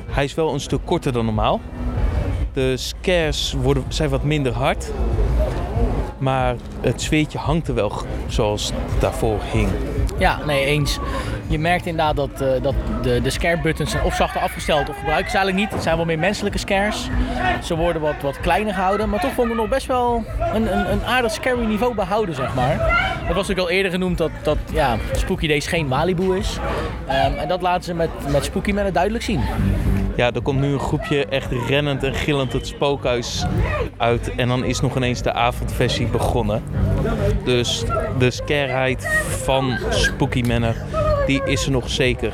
Hij 0.06 0.24
is 0.24 0.34
wel 0.34 0.52
een 0.52 0.60
stuk 0.60 0.80
korter 0.84 1.12
dan 1.12 1.24
normaal. 1.24 1.60
De 2.52 2.76
scares 2.76 3.54
worden, 3.62 3.84
zijn 3.88 4.10
wat 4.10 4.22
minder 4.22 4.52
hard. 4.52 4.92
Maar 6.22 6.56
het 6.80 7.02
zweetje 7.02 7.38
hangt 7.38 7.68
er 7.68 7.74
wel 7.74 7.92
zoals 8.26 8.72
het 8.74 9.00
daarvoor 9.00 9.38
hing. 9.52 9.68
Ja, 10.18 10.38
nee, 10.46 10.64
eens. 10.64 10.98
Je 11.48 11.58
merkt 11.58 11.86
inderdaad 11.86 12.16
dat, 12.16 12.40
eh, 12.40 12.62
dat 12.62 12.74
de, 13.02 13.20
de 13.22 13.30
scare 13.30 13.60
buttons 13.60 13.90
zijn 13.90 14.04
of 14.04 14.14
zachter 14.14 14.40
afgesteld 14.40 14.88
of 14.88 14.96
gebruiken 14.98 15.30
ze 15.30 15.36
eigenlijk 15.36 15.64
niet. 15.64 15.74
Het 15.74 15.82
zijn 15.82 15.96
wel 15.96 16.04
meer 16.04 16.18
menselijke 16.18 16.58
scares. 16.58 17.08
Ze 17.62 17.76
worden 17.76 18.02
wat, 18.02 18.14
wat 18.22 18.40
kleiner 18.40 18.74
gehouden, 18.74 19.08
maar 19.08 19.20
toch 19.20 19.32
vonden 19.32 19.56
we 19.56 19.62
nog 19.62 19.70
best 19.70 19.86
wel 19.86 20.24
een, 20.54 20.78
een, 20.78 20.92
een 20.92 21.04
aardig 21.04 21.32
scary 21.32 21.64
niveau 21.64 21.94
behouden, 21.94 22.34
zeg 22.34 22.54
maar. 22.54 22.76
Dat 23.26 23.36
was 23.36 23.50
ook 23.50 23.58
al 23.58 23.70
eerder 23.70 23.90
genoemd 23.90 24.18
dat, 24.18 24.30
dat 24.42 24.58
ja, 24.72 24.96
Spooky 25.12 25.46
Days 25.46 25.66
geen 25.66 25.86
Malibu 25.86 26.36
is. 26.36 26.58
Ehm, 27.06 27.34
en 27.34 27.48
dat 27.48 27.62
laten 27.62 27.84
ze 27.84 27.94
met, 27.94 28.10
met 28.28 28.44
Spooky 28.44 28.72
Man 28.72 28.92
duidelijk 28.92 29.24
zien. 29.24 29.40
Ja, 30.16 30.32
er 30.32 30.42
komt 30.42 30.60
nu 30.60 30.72
een 30.72 30.78
groepje 30.78 31.26
echt 31.26 31.52
rennend 31.68 32.02
en 32.02 32.14
gillend 32.14 32.52
het 32.52 32.66
spookhuis 32.66 33.44
uit. 33.96 34.34
En 34.34 34.48
dan 34.48 34.64
is 34.64 34.80
nog 34.80 34.96
ineens 34.96 35.22
de 35.22 35.32
avondversie 35.32 36.06
begonnen. 36.06 36.62
Dus 37.44 37.84
de 38.18 38.30
scareheid 38.30 39.06
van 39.44 39.78
Spooky 39.90 40.42
Manor, 40.42 40.74
die 41.26 41.42
is 41.44 41.64
er 41.64 41.70
nog 41.70 41.90
zeker. 41.90 42.32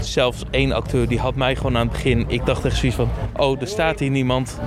Zelfs 0.00 0.44
één 0.50 0.72
acteur 0.72 1.08
die 1.08 1.18
had 1.18 1.34
mij 1.34 1.56
gewoon 1.56 1.76
aan 1.76 1.86
het 1.86 1.92
begin. 1.92 2.24
Ik 2.28 2.46
dacht 2.46 2.64
echt 2.64 2.76
zoiets 2.76 2.96
van, 2.96 3.08
oh, 3.36 3.60
er 3.60 3.66
staat 3.66 3.98
hier 3.98 4.10
niemand. 4.10 4.60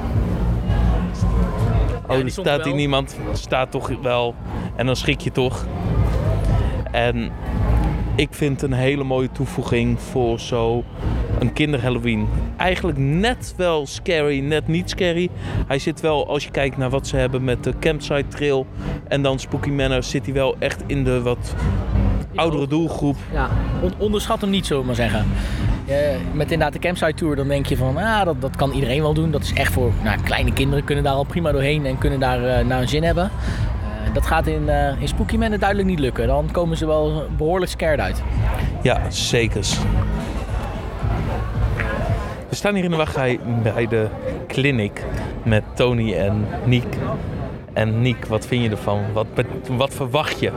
Oh, 2.07 2.17
er 2.17 2.31
staat 2.31 2.59
er 2.59 2.65
hier 2.65 2.75
niemand. 2.75 3.17
Staat 3.33 3.71
toch 3.71 3.91
wel. 4.01 4.35
En 4.75 4.85
dan 4.85 4.95
schrik 4.95 5.21
je 5.21 5.31
toch. 5.31 5.65
En 6.91 7.31
ik 8.15 8.27
vind 8.31 8.61
het 8.61 8.71
een 8.71 8.77
hele 8.77 9.03
mooie 9.03 9.31
toevoeging 9.31 10.01
voor 10.01 10.39
zo 10.39 10.83
een 11.39 11.53
kinder-Halloween. 11.53 12.27
Eigenlijk 12.57 12.97
net 12.97 13.53
wel 13.57 13.85
scary, 13.87 14.39
net 14.39 14.67
niet 14.67 14.89
scary. 14.89 15.29
Hij 15.67 15.79
zit 15.79 16.01
wel, 16.01 16.27
als 16.27 16.43
je 16.43 16.51
kijkt 16.51 16.77
naar 16.77 16.89
wat 16.89 17.07
ze 17.07 17.15
hebben 17.17 17.43
met 17.43 17.63
de 17.63 17.73
Campsite 17.79 18.27
Trail 18.27 18.65
en 19.07 19.21
dan 19.21 19.39
Spooky 19.39 19.69
Manor, 19.69 20.03
zit 20.03 20.25
hij 20.25 20.33
wel 20.33 20.55
echt 20.59 20.83
in 20.85 21.03
de 21.03 21.21
wat 21.21 21.53
oudere 22.35 22.67
doelgroep. 22.67 23.15
Ja, 23.33 23.49
on- 23.81 23.93
onderschat 23.97 24.41
hem 24.41 24.49
niet, 24.49 24.65
zullen 24.65 24.81
we 24.81 24.87
maar 24.87 24.95
zeggen. 24.95 25.25
Met 26.31 26.51
inderdaad 26.51 26.73
de 26.73 26.79
campsite 26.87 27.13
tour, 27.13 27.35
dan 27.35 27.47
denk 27.47 27.65
je 27.65 27.77
van, 27.77 27.97
ah, 27.97 28.25
dat, 28.25 28.41
dat 28.41 28.55
kan 28.55 28.71
iedereen 28.71 29.01
wel 29.01 29.13
doen. 29.13 29.31
Dat 29.31 29.41
is 29.43 29.53
echt 29.53 29.73
voor 29.73 29.91
nou, 30.03 30.21
kleine 30.21 30.53
kinderen, 30.53 30.83
kunnen 30.83 31.03
daar 31.03 31.13
al 31.13 31.23
prima 31.23 31.51
doorheen 31.51 31.85
en 31.85 31.97
kunnen 31.97 32.19
daar 32.19 32.43
eh, 32.43 32.65
naar 32.65 32.77
hun 32.77 32.87
zin 32.87 33.03
hebben. 33.03 33.23
Eh, 33.23 34.13
dat 34.13 34.25
gaat 34.25 34.47
in, 34.47 34.69
eh 34.69 35.01
in 35.01 35.07
Spooky 35.07 35.37
Man 35.37 35.49
duidelijk 35.49 35.89
niet 35.89 35.99
lukken. 35.99 36.27
Dan 36.27 36.49
komen 36.51 36.77
ze 36.77 36.85
wel 36.85 37.23
behoorlijk 37.37 37.71
scared 37.71 37.99
uit. 37.99 38.21
Ja, 38.81 39.01
zekers. 39.09 39.77
We 42.53 42.59
staan 42.59 42.75
hier 42.75 42.83
in 42.83 42.89
de 42.89 42.97
wachtrij 42.97 43.39
bij 43.63 43.87
de 43.87 44.07
clinic 44.47 45.03
met 45.43 45.63
Tony 45.75 46.13
en 46.13 46.47
Niek. 46.65 46.97
En 47.73 48.01
Niek, 48.01 48.25
wat 48.25 48.45
vind 48.45 48.63
je 48.63 48.69
ervan? 48.69 49.01
Wat, 49.13 49.27
wat 49.77 49.93
verwacht 49.93 50.39
je? 50.39 50.51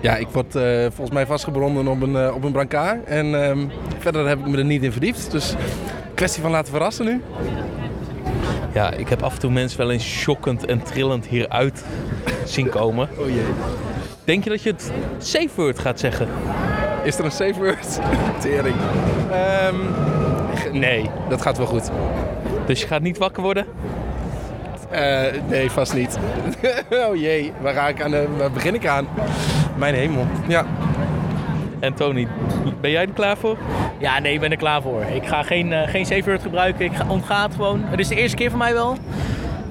Ja, 0.00 0.16
ik 0.16 0.28
word 0.28 0.56
eh, 0.56 0.80
volgens 0.80 1.10
mij 1.10 1.26
vastgebonden 1.26 1.88
op 1.88 2.02
een, 2.02 2.16
eh, 2.16 2.34
op 2.34 2.44
een 2.44 2.52
brancard. 2.52 3.04
En 3.04 3.44
ehm, 3.44 3.66
verder 3.98 4.28
heb 4.28 4.38
ik 4.38 4.46
me 4.46 4.56
er 4.56 4.64
niet 4.64 4.82
in 4.82 4.92
verdiept. 4.92 5.30
Dus 5.30 5.54
kwestie 6.14 6.42
van 6.42 6.50
laten 6.50 6.72
verrassen 6.72 7.04
nu. 7.04 7.22
Ja, 8.74 8.92
ik 8.92 9.08
heb 9.08 9.22
af 9.22 9.34
en 9.34 9.40
toe 9.40 9.50
mensen 9.50 9.78
wel 9.78 9.90
eens 9.90 10.04
shockend 10.04 10.64
en 10.64 10.82
trillend 10.82 11.26
hieruit 11.26 11.84
zien 12.44 12.68
komen. 12.68 13.08
Oh 13.18 13.28
jee. 13.28 13.42
Denk 14.24 14.44
je 14.44 14.50
dat 14.50 14.62
je 14.62 14.70
het 14.70 14.92
safe 15.18 15.50
word 15.54 15.78
gaat 15.78 16.00
zeggen? 16.00 16.28
Is 17.02 17.18
er 17.18 17.24
een 17.24 17.30
safe 17.30 17.54
word? 17.54 18.00
Tering. 18.40 18.76
Ehm, 19.30 19.76
nee, 20.72 21.10
dat 21.28 21.42
gaat 21.42 21.56
wel 21.56 21.66
goed. 21.66 21.90
Dus 22.66 22.80
je 22.80 22.86
gaat 22.86 23.02
niet 23.02 23.18
wakker 23.18 23.42
worden? 23.42 23.66
Eh, 24.90 25.22
nee, 25.48 25.70
vast 25.70 25.94
niet. 25.94 26.18
oh 27.08 27.16
jee, 27.16 27.52
waar, 27.60 27.74
ga 27.74 27.88
ik 27.88 28.02
aan, 28.02 28.14
eh, 28.14 28.20
waar 28.38 28.50
begin 28.50 28.74
ik 28.74 28.86
aan? 28.86 29.08
Mijn 29.76 29.94
hemel. 29.94 30.26
Ja. 30.48 30.66
En 31.80 31.94
Tony, 31.94 32.28
ben 32.80 32.90
jij 32.90 33.02
er 33.02 33.12
klaar 33.12 33.36
voor? 33.36 33.56
Ja, 33.98 34.18
nee, 34.18 34.32
ik 34.34 34.40
ben 34.40 34.50
er 34.50 34.56
klaar 34.56 34.82
voor. 34.82 35.02
Ik 35.02 35.26
ga 35.26 35.42
geen, 35.42 35.72
eh, 35.72 35.88
geen 35.88 36.06
safe 36.06 36.24
word 36.24 36.42
gebruiken. 36.42 36.84
Ik 36.84 36.94
ga, 36.94 37.06
ontga 37.08 37.42
het 37.42 37.54
gewoon. 37.54 37.80
Het 37.84 37.98
is 37.98 38.08
de 38.08 38.14
eerste 38.14 38.36
keer 38.36 38.50
voor 38.50 38.58
mij 38.58 38.72
wel. 38.72 38.96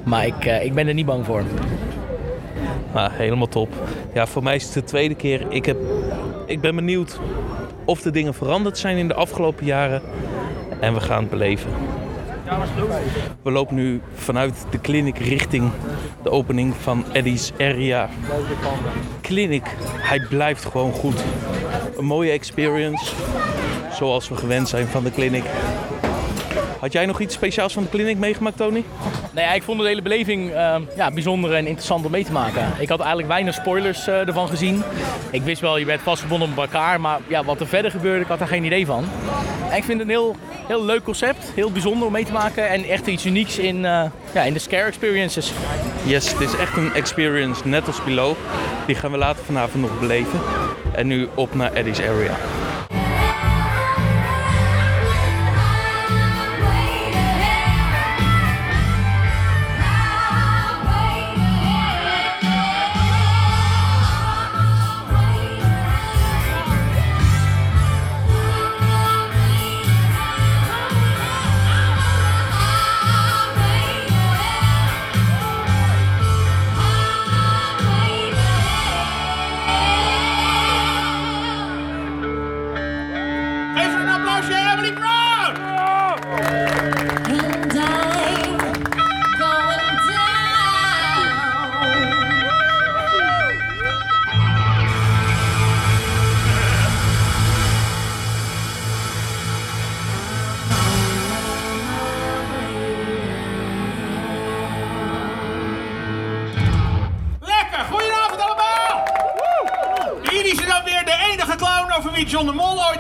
Maar 0.03 0.25
ik, 0.25 0.45
eh, 0.45 0.65
ik 0.65 0.73
ben 0.73 0.88
er 0.88 0.93
niet 0.93 1.05
bang 1.05 1.25
voor. 1.25 1.43
Nou, 2.93 3.12
helemaal 3.13 3.47
top. 3.47 3.69
Ja, 4.13 4.25
voor 4.27 4.43
mij 4.43 4.55
is 4.55 4.63
het 4.63 4.73
de 4.73 4.83
tweede 4.83 5.15
keer. 5.15 5.45
Ik, 5.49 5.65
heb, 5.65 5.77
ik 6.45 6.62
ben 6.62 6.75
benieuwd 6.75 7.19
of 7.86 8.01
de 8.01 8.12
dingen 8.12 8.33
veranderd 8.33 8.77
zijn 8.77 8.97
in 8.97 9.07
de 9.07 9.13
afgelopen 9.13 9.65
jaren. 9.65 10.01
En 10.79 10.93
we 10.93 10.99
gaan 10.99 11.21
het 11.21 11.29
beleven. 11.29 11.71
We 13.43 13.51
lopen 13.51 13.75
nu 13.75 14.01
vanuit 14.13 14.65
de 14.69 14.81
clinic 14.81 15.17
richting 15.17 15.71
de 16.23 16.29
opening 16.29 16.75
van 16.75 17.05
Eddie's 17.13 17.51
Area. 17.59 18.09
Clinic, 19.21 19.75
hij 19.81 20.19
blijft 20.29 20.65
gewoon 20.65 20.91
goed. 20.91 21.23
Een 21.97 22.05
mooie 22.05 22.31
experience, 22.31 23.13
zoals 23.91 24.29
we 24.29 24.35
gewend 24.35 24.69
zijn 24.69 24.87
van 24.87 25.03
de 25.03 25.11
clinic. 25.11 25.43
Had 26.79 26.91
jij 26.91 27.05
nog 27.05 27.19
iets 27.19 27.33
speciaals 27.33 27.73
van 27.73 27.83
de 27.83 27.89
clinic 27.89 28.17
meegemaakt, 28.17 28.57
Tony? 28.57 28.83
Ja, 29.41 29.54
ik 29.54 29.63
vond 29.63 29.80
de 29.80 29.88
hele 29.88 30.02
beleving 30.02 30.52
eh, 30.52 30.76
ja, 30.95 31.12
bijzonder 31.12 31.54
en 31.54 31.65
interessant 31.65 32.06
om 32.06 32.12
mee 32.12 32.26
te 32.26 32.32
maken. 32.32 32.71
Ik 32.80 32.89
had 32.89 33.00
eigenlijk 33.00 33.28
weinig 33.28 33.54
spoilers 33.54 34.08
eh, 34.08 34.28
ervan 34.28 34.47
gezien. 34.47 34.84
Ik 35.32 35.41
wist 35.41 35.62
wel, 35.62 35.78
je 35.78 35.86
werd 35.86 36.02
vastgebonden 36.02 36.50
op 36.50 36.58
elkaar, 36.58 37.02
maar 37.02 37.19
ja, 37.28 37.43
wat 37.43 37.60
er 37.60 37.67
verder 37.67 37.91
gebeurde, 37.91 38.21
ik 38.21 38.28
had 38.28 38.39
daar 38.39 38.47
geen 38.47 38.63
idee 38.63 38.86
van. 38.86 39.06
En 39.69 39.78
ik 39.78 39.84
vind 39.84 40.00
het 40.00 40.02
een 40.02 40.15
heel, 40.15 40.36
heel 40.67 40.86
leuk 40.86 41.04
concept, 41.04 41.52
heel 41.56 41.71
bijzonder 41.71 42.08
om 42.08 42.13
mee 42.13 42.26
te 42.26 42.32
maken 42.32 42.69
en 42.69 42.84
echt 42.84 43.08
iets 43.08 43.26
unieks 43.26 43.58
in, 43.58 43.86
eh, 43.86 44.04
ja, 44.34 44.41
in 44.41 44.54
de 44.54 44.60
scare 44.60 44.88
experiences. 44.88 45.52
Yes, 46.04 46.32
het 46.32 46.41
is 46.41 46.56
echt 46.56 46.78
een 46.78 46.93
experience, 46.93 47.67
net 47.67 47.88
als 47.88 48.04
Below. 48.04 48.36
Die 48.86 48.95
gaan 48.95 49.12
we 49.12 49.17
later 49.17 49.43
vanavond 49.43 49.84
nog 49.84 50.00
beleven. 50.00 50.39
En 50.91 51.08
nu 51.08 51.28
op 51.36 51.56
naar 51.56 51.73
Eddie's 51.73 52.00
Area. 52.00 52.36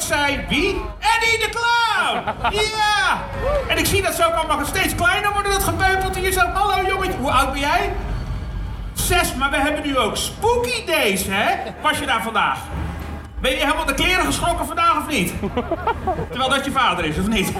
Zei. 0.07 0.45
Wie? 0.49 0.81
Eddie 0.99 1.39
de 1.39 1.49
Clown! 1.49 2.23
Ja! 2.51 3.21
En 3.67 3.77
ik 3.77 3.85
zie 3.85 4.01
dat 4.01 4.13
zo 4.13 4.23
ook 4.23 4.33
allemaal 4.33 4.65
steeds 4.65 4.95
kleiner 4.95 5.33
worden, 5.33 5.51
dat 5.51 5.63
gepeupelt 5.63 6.15
hier 6.15 6.31
zo. 6.31 6.39
Hallo 6.39 6.87
jongetje, 6.87 7.17
hoe 7.17 7.31
oud 7.31 7.51
ben 7.51 7.59
jij? 7.59 7.93
Zes, 8.93 9.33
maar 9.35 9.49
we 9.49 9.57
hebben 9.57 9.83
nu 9.83 9.97
ook 9.97 10.17
Spooky 10.17 10.85
Days, 10.85 11.23
hè? 11.27 11.71
Was 11.81 11.99
je 11.99 12.05
daar 12.05 12.23
vandaag? 12.23 12.57
Ben 13.41 13.51
je 13.51 13.57
helemaal 13.57 13.85
de 13.85 13.93
kleren 13.93 14.25
geschrokken 14.25 14.65
vandaag 14.65 14.97
of 14.97 15.07
niet? 15.07 15.33
Terwijl 16.29 16.49
dat 16.49 16.65
je 16.65 16.71
vader 16.71 17.05
is, 17.05 17.17
of 17.17 17.27
niet? 17.27 17.51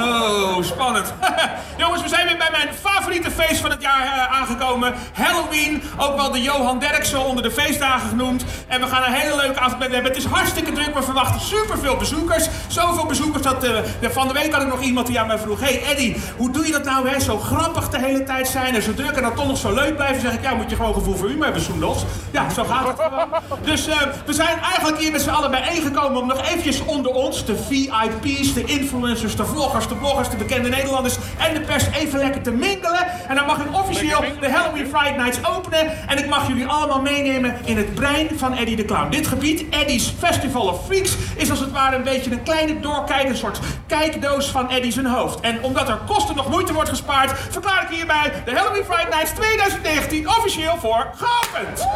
Oh, 0.00 0.62
spannend. 0.62 1.14
Jongens, 1.76 2.02
we 2.02 2.08
zijn 2.08 2.26
weer 2.26 2.36
bij 2.36 2.48
mijn 2.50 2.68
favoriete 2.80 3.30
feest 3.30 3.60
van 3.60 3.70
het 3.70 3.82
jaar 3.82 4.02
eh, 4.02 4.40
aangekomen. 4.40 4.94
Halloween, 5.12 5.82
ook 5.96 6.16
wel 6.16 6.30
de 6.30 6.42
Johan 6.42 6.78
Derksen 6.78 7.24
onder 7.24 7.42
de 7.42 7.50
feestdagen 7.50 8.08
genoemd. 8.08 8.44
En 8.66 8.80
we 8.80 8.86
gaan 8.86 9.02
een 9.02 9.12
hele 9.12 9.36
leuke 9.36 9.60
avond 9.60 9.82
hebben. 9.82 10.04
Het 10.04 10.16
is 10.16 10.24
hartstikke 10.24 10.72
druk, 10.72 10.94
we 10.94 11.02
verwachten 11.02 11.40
superveel 11.40 11.96
bezoekers. 11.96 12.48
Zoveel 12.66 13.06
bezoekers 13.06 13.42
dat 13.42 13.64
eh, 13.64 14.10
van 14.10 14.28
de 14.28 14.34
week 14.34 14.52
had 14.52 14.62
ik 14.62 14.68
nog 14.68 14.80
iemand 14.80 15.06
die 15.06 15.20
aan 15.20 15.26
mij 15.26 15.38
vroeg... 15.38 15.60
Hey 15.60 15.82
Eddie, 15.84 16.16
hoe 16.36 16.50
doe 16.50 16.66
je 16.66 16.72
dat 16.72 16.84
nou, 16.84 17.08
hè? 17.08 17.20
Zo 17.20 17.38
grappig 17.38 17.88
de 17.88 17.98
hele 17.98 18.24
tijd 18.24 18.48
zijn 18.48 18.74
en 18.74 18.82
zo 18.82 18.94
druk 18.94 19.16
en 19.16 19.22
dan 19.22 19.34
toch 19.34 19.46
nog 19.46 19.58
zo 19.58 19.74
leuk 19.74 19.96
blijven. 19.96 20.20
Zeg 20.20 20.32
ik, 20.32 20.42
ja, 20.42 20.54
moet 20.54 20.70
je 20.70 20.76
gewoon 20.76 20.94
gevoel 20.94 21.14
voor 21.14 21.28
humor 21.28 21.44
hebben, 21.44 21.62
Soendos. 21.62 22.04
Ja, 22.30 22.50
zo 22.50 22.64
gaat 22.64 22.86
het 22.86 23.00
gewoon. 23.00 23.28
Dus 23.62 23.86
eh, 23.86 23.96
we 24.26 24.32
zijn 24.32 24.58
eigenlijk 24.58 24.98
hier 24.98 25.12
met 25.12 25.22
z'n 25.22 25.30
allen 25.30 25.50
bijeengekomen 25.50 26.20
om 26.20 26.26
nog 26.26 26.46
eventjes 26.46 26.84
onder 26.84 27.12
ons, 27.12 27.44
de 27.44 27.56
VIP's, 27.74 28.54
de 28.54 28.64
influencers, 28.64 29.36
de 29.36 29.44
vloggers, 29.44 29.88
de 29.88 29.94
bloggers, 29.94 30.30
de 30.30 30.36
bekende 30.36 30.68
Nederlanders 30.68 31.16
en 31.38 31.54
de 31.54 31.60
pers 31.60 31.84
even 31.86 32.18
lekker 32.18 32.42
te 32.42 32.50
mingelen. 32.50 33.06
En 33.28 33.34
dan 33.34 33.46
mag 33.46 33.58
ik 33.58 33.76
officieel 33.76 34.20
de 34.40 34.50
Halloween 34.50 34.86
Friday 34.86 35.16
Nights 35.16 35.44
openen 35.44 36.08
en 36.08 36.18
ik 36.18 36.28
mag 36.28 36.48
jullie 36.48 36.66
allemaal 36.66 37.00
meenemen 37.00 37.56
in 37.64 37.76
het 37.76 37.94
brein 37.94 38.28
van 38.36 38.56
Eddie 38.56 38.76
de 38.76 38.84
Clown. 38.84 39.10
Dit 39.10 39.26
gebied, 39.26 39.68
Eddie's 39.70 40.14
Festival 40.18 40.62
of 40.62 40.84
Freaks, 40.86 41.16
is 41.36 41.50
als 41.50 41.60
het 41.60 41.72
ware 41.72 41.96
een 41.96 42.02
beetje 42.02 42.30
een 42.30 42.42
kleine 42.42 42.80
doorkijk, 42.80 43.28
een 43.28 43.36
soort 43.36 43.58
kijkdoos 43.86 44.46
van 44.46 44.70
Eddie 44.70 44.92
zijn 44.92 45.06
hoofd. 45.06 45.40
En 45.40 45.62
omdat 45.62 45.88
er 45.88 45.98
kosten 46.06 46.36
nog 46.36 46.50
moeite 46.50 46.72
wordt 46.72 46.88
gespaard, 46.88 47.38
verklaar 47.50 47.82
ik 47.82 47.96
hierbij 47.96 48.32
de 48.44 48.54
Halloween 48.54 48.84
Friday 48.84 49.08
Nights 49.10 49.30
2019 49.30 50.28
officieel 50.28 50.76
voor 50.76 51.06
geopend. 51.14 51.86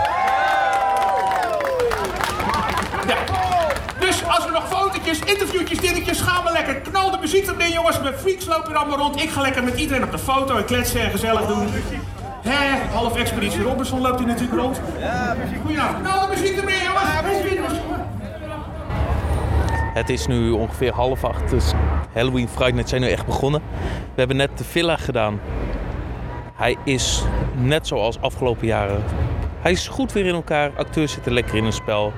Ja. 3.07 3.17
Dus 4.01 4.18
als 4.29 4.45
we 4.45 4.53
nog 4.53 4.69
fotootjes, 4.69 5.19
interviewtjes, 5.19 5.79
dingetjes, 5.79 6.21
gaan 6.21 6.45
we 6.45 6.53
lekker. 6.53 6.75
Knal 6.75 7.11
de 7.11 7.19
muziek 7.21 7.47
erin, 7.47 7.73
jongens. 7.73 8.01
Mijn 8.01 8.15
freaks 8.15 8.47
lopen 8.47 8.69
hier 8.69 8.77
allemaal 8.77 8.99
rond. 8.99 9.23
Ik 9.23 9.31
ga 9.31 9.41
lekker 9.41 9.65
met 9.65 9.79
iedereen 9.79 10.05
op 10.05 10.11
de 10.11 10.19
foto 10.19 10.57
en 10.57 10.65
kletsen 10.65 11.01
en 11.01 11.11
gezellig 11.11 11.47
doen. 11.47 11.69
Hè, 12.43 12.89
half 12.93 13.17
Expeditie 13.17 13.63
Robinson 13.63 14.01
loopt 14.01 14.19
hier 14.19 14.29
natuurlijk 14.29 14.61
rond. 14.61 14.81
Ja, 14.99 15.37
muziek. 15.39 15.79
Knal 16.03 16.21
de 16.21 16.27
muziek 16.29 16.61
weer, 16.61 16.83
jongens. 16.83 17.77
Het 19.95 20.09
is 20.09 20.27
nu 20.27 20.51
ongeveer 20.51 20.93
half 20.93 21.25
acht, 21.25 21.51
dus 21.51 21.73
Halloween 22.15 22.49
Friday 22.49 22.71
Night 22.71 22.89
zijn 22.89 23.01
nu 23.01 23.09
echt 23.09 23.27
begonnen. 23.27 23.63
We 24.15 24.15
hebben 24.15 24.37
net 24.37 24.59
de 24.59 24.65
villa 24.65 24.97
gedaan. 24.97 25.41
Hij 26.55 26.77
is 26.85 27.23
net 27.55 27.87
zoals 27.87 28.21
afgelopen 28.21 28.67
jaren. 28.67 29.05
Hij 29.61 29.73
is 29.73 29.89
goed 29.89 30.13
weer 30.13 30.27
in 30.27 30.35
elkaar. 30.35 30.71
Acteurs 30.77 31.13
zitten 31.13 31.33
lekker 31.33 31.57
in 31.57 31.65
een 31.65 31.73
spel. 31.73 32.13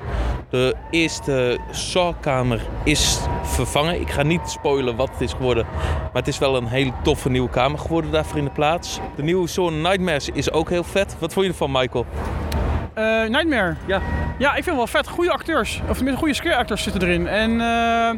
De 0.49 0.75
eerste 0.89 1.59
Saw-kamer 1.71 2.61
is 2.83 3.19
vervangen. 3.43 4.01
Ik 4.01 4.09
ga 4.09 4.23
niet 4.23 4.49
spoilen 4.49 4.95
wat 4.95 5.09
het 5.09 5.21
is 5.21 5.33
geworden. 5.33 5.65
Maar 5.83 6.21
het 6.21 6.27
is 6.27 6.37
wel 6.37 6.55
een 6.55 6.67
hele 6.67 6.91
toffe 7.03 7.29
nieuwe 7.29 7.49
kamer 7.49 7.79
geworden 7.79 8.11
daarvoor 8.11 8.37
in 8.37 8.43
de 8.43 8.51
plaats. 8.51 8.99
De 9.15 9.23
nieuwe 9.23 9.47
Saw 9.47 9.69
Nightmares 9.69 10.29
is 10.29 10.51
ook 10.51 10.69
heel 10.69 10.83
vet. 10.83 11.15
Wat 11.19 11.33
vond 11.33 11.45
je 11.45 11.51
ervan, 11.51 11.71
Michael? 11.71 12.05
Eh, 12.93 13.03
Nightmare. 13.03 13.75
Ja. 13.85 14.01
Ja, 14.41 14.49
ik 14.49 14.63
vind 14.63 14.65
het 14.65 14.75
wel 14.75 14.87
vet. 14.87 15.07
Goede 15.07 15.31
acteurs. 15.31 15.81
Of 15.89 15.95
tenminste, 15.95 16.19
goede 16.19 16.33
scare 16.33 16.55
actors 16.55 16.83
zitten 16.83 17.01
erin. 17.01 17.27
En 17.27 17.51
eh, 17.51 18.09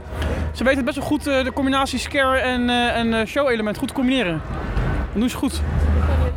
ze 0.54 0.64
weten 0.64 0.86
best 0.86 0.98
wel 0.98 1.06
goed 1.06 1.28
eh, 1.28 1.44
de 1.44 1.54
combinatie 1.54 2.00
scare 2.00 2.38
en, 2.38 2.70
en 2.70 3.14
eh, 3.14 3.26
show 3.26 3.50
element 3.50 3.78
goed 3.78 3.88
te 3.88 3.94
combineren. 3.94 4.42
Dat 5.12 5.22
doen 5.22 5.30
ze 5.30 5.38
goed. 5.38 5.62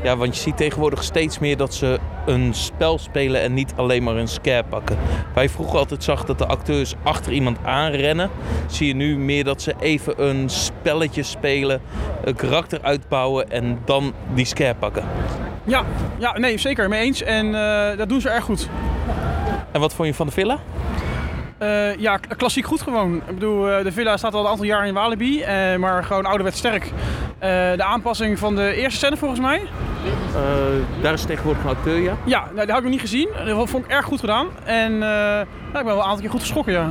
Ja, 0.02 0.16
want 0.16 0.36
je 0.36 0.42
ziet 0.42 0.56
tegenwoordig 0.56 1.02
steeds 1.02 1.38
meer 1.38 1.56
dat 1.56 1.74
ze 1.74 1.98
een 2.26 2.54
spel 2.54 2.98
spelen 2.98 3.40
en 3.40 3.54
niet 3.54 3.72
alleen 3.76 4.02
maar 4.02 4.16
een 4.16 4.28
scare 4.28 4.64
pakken. 4.64 4.98
Waar 5.34 5.42
je 5.42 5.50
vroeger 5.50 5.78
altijd 5.78 6.04
zag 6.04 6.24
dat 6.24 6.38
de 6.38 6.46
acteurs 6.46 6.94
achter 7.02 7.32
iemand 7.32 7.58
aanrennen, 7.64 8.30
zie 8.66 8.86
je 8.86 8.94
nu 8.94 9.18
meer 9.18 9.44
dat 9.44 9.62
ze 9.62 9.74
even 9.80 10.24
een 10.28 10.48
spelletje 10.48 11.22
spelen, 11.22 11.80
een 12.24 12.34
karakter 12.34 12.78
uitbouwen 12.82 13.50
en 13.50 13.78
dan 13.84 14.12
die 14.34 14.44
scare 14.44 14.74
pakken. 14.74 15.04
Ja, 15.66 15.84
ja 16.18 16.38
nee, 16.38 16.58
zeker. 16.58 16.88
Mee 16.88 17.02
eens. 17.02 17.22
En 17.22 17.54
eh, 17.54 17.98
dat 17.98 18.08
doen 18.08 18.20
ze 18.20 18.28
erg 18.28 18.44
goed. 18.44 18.68
En 19.72 19.80
wat 19.80 19.94
vond 19.94 20.08
je 20.08 20.14
van 20.14 20.26
de 20.26 20.32
villa? 20.32 20.58
Eh, 21.58 21.96
ja, 21.96 22.16
klassiek 22.16 22.66
goed 22.66 22.82
gewoon. 22.82 23.16
Ik 23.16 23.34
bedoel, 23.34 23.70
eh, 23.70 23.84
de 23.84 23.92
villa 23.92 24.16
staat 24.16 24.34
al 24.34 24.40
een 24.40 24.50
aantal 24.50 24.64
jaar 24.64 24.86
in 24.86 24.94
Walibi, 24.94 25.44
maar 25.78 26.04
gewoon 26.04 26.26
ouderwets 26.26 26.58
sterk. 26.58 26.92
Eh, 27.38 27.48
de 27.76 27.84
aanpassing 27.84 28.38
van 28.38 28.54
de 28.54 28.74
eerste 28.74 28.98
scène 28.98 29.16
volgens 29.16 29.40
mij. 29.40 29.62
Eh, 30.34 30.42
daar 31.02 31.12
is 31.12 31.24
tegenwoordig 31.24 31.62
een 31.64 31.70
acteur, 31.70 31.98
ja. 31.98 32.16
Ja, 32.24 32.40
nou, 32.40 32.66
die 32.66 32.74
had 32.74 32.76
ik 32.76 32.82
nog 32.82 32.90
niet 32.92 33.00
gezien. 33.00 33.28
Dat 33.44 33.70
vond 33.70 33.84
ik 33.84 33.90
erg 33.90 34.04
goed 34.04 34.20
gedaan. 34.20 34.46
En 34.64 34.92
eh, 34.92 34.98
nou, 34.98 35.44
ik 35.64 35.72
ben 35.72 35.84
wel 35.84 35.96
een 35.96 36.02
aantal 36.02 36.20
keer 36.20 36.30
goed 36.30 36.40
geschrokken, 36.40 36.72
ja. 36.72 36.90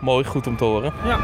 Mooi, 0.00 0.24
goed 0.24 0.46
om 0.46 0.56
te 0.56 0.64
horen. 0.64 0.92
Ja. 1.04 1.18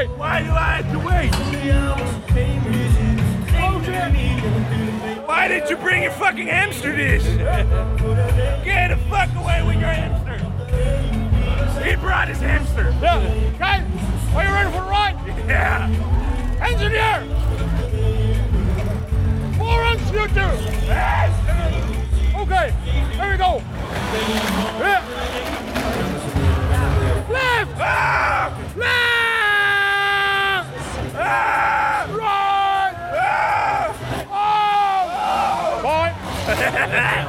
Wait. 0.00 0.18
Why 0.18 0.42
do 0.42 0.50
I 0.50 0.82
have 0.82 0.92
to 0.92 0.98
wait? 0.98 1.34
Why 5.26 5.48
did 5.48 5.70
you 5.70 5.76
bring 5.76 6.02
your 6.02 6.12
fucking 6.12 6.46
hamster 6.46 6.94
dish? 6.94 7.24
Get 8.64 8.88
the 8.88 8.96
fuck 9.08 9.34
away 9.36 9.62
with 9.66 9.76
your 9.76 9.90
hamster. 9.90 10.38
He 11.84 11.96
brought 11.96 12.28
his 12.28 12.38
hamster. 12.38 12.94
Yeah. 13.00 13.18
Okay. 13.54 13.84
Are 14.34 14.44
you 14.44 14.50
ready 14.50 14.70
for 14.70 14.82
the 14.82 14.88
ride? 14.88 15.16
Yeah. 15.48 15.88
Engineer. 16.60 17.24
Four 19.56 19.82
on 19.82 19.98
scooter. 20.06 20.52
Yes. 20.86 21.32
Okay. 22.36 22.70
Here 23.16 23.30
we 23.30 23.36
go. 23.36 23.62
Yeah. 24.80 25.09
Ja! 36.80 37.26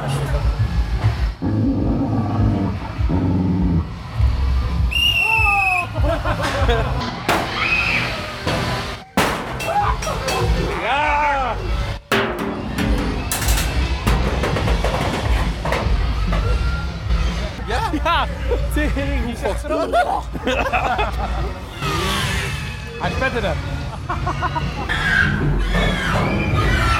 Ja? 17.66 17.80
Ja! 17.92 18.26
Tering, 18.74 19.24
hoe 19.24 19.36
Hij 23.00 23.10
spette 23.10 23.46
hem. 23.46 23.56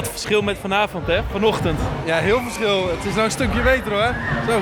Wat 0.00 0.08
verschil 0.08 0.42
met 0.42 0.58
vanavond, 0.58 1.06
hè? 1.06 1.20
Vanochtend. 1.30 1.80
Ja, 2.04 2.16
heel 2.16 2.40
verschil. 2.40 2.88
Het 2.88 3.04
is 3.04 3.12
nou 3.12 3.24
een 3.24 3.30
stukje 3.30 3.60
beter 3.60 3.92
hoor. 3.92 4.14
Zo. 4.48 4.60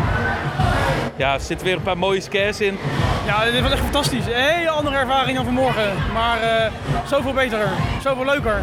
Ja, 1.16 1.34
er 1.34 1.40
zitten 1.40 1.66
weer 1.66 1.76
een 1.76 1.82
paar 1.82 1.98
mooie 1.98 2.20
scares 2.20 2.60
in. 2.60 2.78
Ja, 3.26 3.44
dit 3.44 3.60
was 3.60 3.70
echt 3.70 3.80
fantastisch. 3.80 4.26
Een 4.26 4.32
hele 4.32 4.70
andere 4.70 4.96
ervaring 4.96 5.36
dan 5.36 5.44
vanmorgen. 5.44 5.92
Maar 6.12 6.40
eh, 6.40 6.70
zoveel 7.06 7.32
beter, 7.32 7.68
zoveel 8.02 8.24
leuker. 8.24 8.62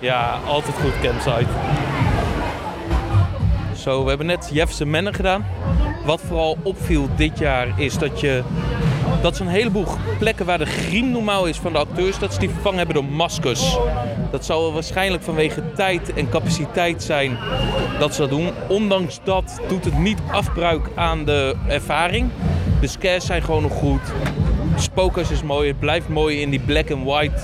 Ja, 0.00 0.38
altijd 0.46 0.76
goed 0.82 1.00
campsite. 1.02 1.50
Zo, 3.76 4.02
we 4.02 4.08
hebben 4.08 4.26
net 4.26 4.50
Jefferson 4.52 4.90
Manor 4.90 5.14
gedaan. 5.14 5.46
Wat 6.04 6.20
vooral 6.26 6.58
opviel 6.62 7.08
dit 7.16 7.38
jaar 7.38 7.68
is 7.76 7.98
dat 7.98 8.20
je... 8.20 8.42
Dat 9.22 9.36
zijn 9.36 9.48
een 9.48 9.54
heleboel 9.54 9.86
plekken 10.18 10.46
waar 10.46 10.58
de 10.58 10.66
griem 10.66 11.10
normaal 11.10 11.46
is 11.46 11.56
van 11.56 11.72
de 11.72 11.78
acteurs, 11.78 12.18
dat 12.18 12.32
ze 12.32 12.38
die 12.38 12.50
vervangen 12.50 12.78
hebben 12.78 12.94
door 12.94 13.04
maskers. 13.04 13.76
Dat 14.30 14.44
zal 14.44 14.72
waarschijnlijk 14.72 15.22
vanwege 15.22 15.72
tijd 15.72 16.12
en 16.12 16.28
capaciteit 16.28 17.02
zijn 17.02 17.38
dat 17.98 18.14
ze 18.14 18.20
dat 18.20 18.30
doen. 18.30 18.50
Ondanks 18.68 19.20
dat 19.24 19.60
doet 19.68 19.84
het 19.84 19.98
niet 19.98 20.18
afbruik 20.30 20.88
aan 20.94 21.24
de 21.24 21.56
ervaring. 21.66 22.30
De 22.80 22.86
scares 22.86 23.26
zijn 23.26 23.42
gewoon 23.42 23.62
nog 23.62 23.72
goed. 23.72 24.00
Spookhuis 24.76 25.30
is 25.30 25.42
mooi, 25.42 25.68
het 25.68 25.78
blijft 25.78 26.08
mooi 26.08 26.40
in 26.40 26.50
die 26.50 26.60
black 26.60 26.90
and 26.90 27.04
white 27.04 27.42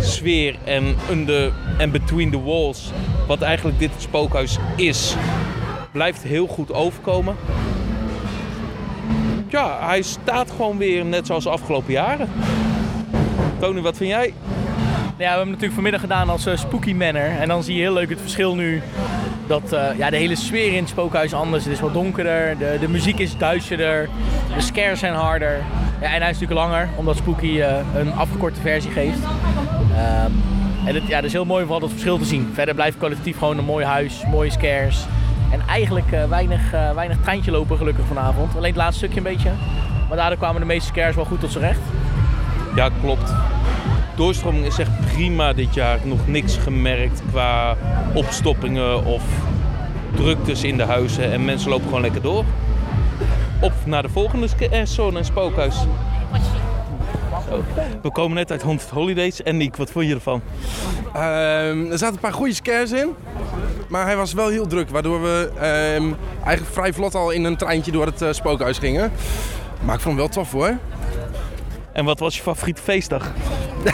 sfeer 0.00 0.56
en 0.64 0.96
under 1.10 1.52
en 1.78 1.90
between 1.90 2.30
the 2.30 2.42
walls, 2.42 2.90
wat 3.26 3.42
eigenlijk 3.42 3.78
dit 3.78 3.90
spookhuis 3.98 4.58
is, 4.76 5.14
blijft 5.92 6.22
heel 6.22 6.46
goed 6.46 6.72
overkomen. 6.72 7.36
Ja, 9.50 9.86
hij 9.86 10.02
staat 10.02 10.50
gewoon 10.50 10.78
weer 10.78 11.04
net 11.04 11.26
zoals 11.26 11.44
de 11.44 11.50
afgelopen 11.50 11.92
jaren. 11.92 12.28
Tony, 13.58 13.80
wat 13.80 13.96
vind 13.96 14.10
jij? 14.10 14.34
Ja, 15.16 15.16
we 15.16 15.24
hebben 15.24 15.46
natuurlijk 15.46 15.74
vanmiddag 15.74 16.00
gedaan 16.00 16.28
als 16.28 16.46
eh, 16.46 16.56
Spooky 16.56 16.92
Manor. 16.92 17.28
En 17.40 17.48
dan 17.48 17.62
zie 17.62 17.74
je 17.74 17.80
heel 17.80 17.92
leuk 17.92 18.08
het 18.08 18.20
verschil 18.20 18.54
nu. 18.54 18.82
Dat 19.46 19.72
eh, 19.72 19.98
ja, 19.98 20.10
de 20.10 20.16
hele 20.16 20.36
sfeer 20.36 20.72
in 20.72 20.78
het 20.78 20.88
spookhuis 20.88 21.34
anders. 21.34 21.64
Het 21.64 21.72
is 21.72 21.80
wat 21.80 21.92
donkerder, 21.92 22.58
de, 22.58 22.76
de 22.80 22.88
muziek 22.88 23.18
is 23.18 23.36
duisterder, 23.36 24.08
de 24.54 24.60
scares 24.60 24.98
zijn 24.98 25.14
harder. 25.14 25.62
Ja, 26.00 26.06
en 26.06 26.20
hij 26.20 26.30
is 26.30 26.38
natuurlijk 26.38 26.68
langer, 26.68 26.88
omdat 26.96 27.16
Spooky 27.16 27.60
eh, 27.60 27.78
een 27.94 28.12
afgekorte 28.12 28.60
versie 28.60 28.90
geeft. 28.90 29.18
Ehm, 29.96 30.30
en 30.86 30.94
het, 30.94 31.06
ja, 31.06 31.16
het 31.16 31.24
is 31.24 31.32
heel 31.32 31.44
mooi 31.44 31.60
om 31.60 31.68
vooral 31.68 31.80
dat 31.80 31.90
verschil 31.90 32.18
te 32.18 32.24
zien. 32.24 32.50
Verder 32.52 32.74
blijft 32.74 32.98
kwalitatief 32.98 33.38
gewoon 33.38 33.58
een 33.58 33.64
mooi 33.64 33.84
huis, 33.84 34.22
mooie 34.30 34.50
scares. 34.50 35.06
En 35.50 35.60
eigenlijk 35.66 36.12
eh, 36.12 36.24
weinig, 36.24 36.72
eh, 36.72 36.92
weinig 36.94 37.16
treintje 37.20 37.50
lopen 37.50 37.76
gelukkig 37.76 38.06
vanavond. 38.06 38.56
Alleen 38.56 38.68
het 38.68 38.76
laatste 38.76 38.98
stukje 38.98 39.16
een 39.16 39.32
beetje. 39.32 39.50
Maar 40.08 40.16
daardoor 40.16 40.38
kwamen 40.38 40.60
de 40.60 40.66
meeste 40.66 40.88
scares 40.88 41.14
wel 41.14 41.24
goed 41.24 41.40
tot 41.40 41.52
z'n 41.52 41.58
recht. 41.58 41.80
Ja, 42.74 42.88
klopt. 43.00 43.32
Doorstroming 44.16 44.66
is 44.66 44.78
echt 44.78 45.00
prima 45.12 45.52
dit 45.52 45.74
jaar. 45.74 45.98
Nog 46.04 46.26
niks 46.26 46.56
gemerkt 46.56 47.22
qua 47.30 47.76
opstoppingen 48.14 49.04
of 49.04 49.22
druktes 50.14 50.64
in 50.64 50.76
de 50.76 50.82
huizen. 50.82 51.32
En 51.32 51.44
mensen 51.44 51.70
lopen 51.70 51.86
gewoon 51.86 52.00
lekker 52.00 52.22
door. 52.22 52.44
Op 53.60 53.72
naar 53.84 54.02
de 54.02 54.08
volgende 54.08 54.48
zone 54.84 55.18
en 55.18 55.24
spookhuis. 55.24 55.74
Zo. 55.74 57.62
We 58.02 58.10
komen 58.10 58.36
net 58.36 58.50
uit 58.50 58.62
Haunted 58.62 58.90
Holidays. 58.90 59.42
En 59.42 59.56
Nick, 59.56 59.76
wat 59.76 59.90
vond 59.90 60.06
je 60.06 60.14
ervan? 60.14 60.42
Ehm, 61.12 61.90
er 61.90 61.98
zaten 61.98 62.14
een 62.14 62.20
paar 62.20 62.32
goede 62.32 62.54
scares 62.54 62.92
in. 62.92 63.14
Maar 63.90 64.06
hij 64.06 64.16
was 64.16 64.32
wel 64.32 64.48
heel 64.48 64.66
druk, 64.66 64.88
waardoor 64.90 65.22
we 65.22 65.50
ehm, 65.54 66.12
eigenlijk 66.44 66.74
vrij 66.74 66.92
vlot 66.92 67.14
al 67.14 67.30
in 67.30 67.44
een 67.44 67.56
treintje 67.56 67.92
door 67.92 68.06
het 68.06 68.22
eh, 68.22 68.32
spookhuis 68.32 68.78
gingen. 68.78 69.12
Maar 69.84 69.94
ik 69.94 70.00
vond 70.00 70.16
hem 70.16 70.16
wel 70.16 70.28
tof 70.28 70.52
hoor. 70.52 70.76
En 71.92 72.04
wat 72.04 72.18
was 72.18 72.36
je 72.36 72.42
favoriete 72.42 72.82
feestdag? 72.82 73.30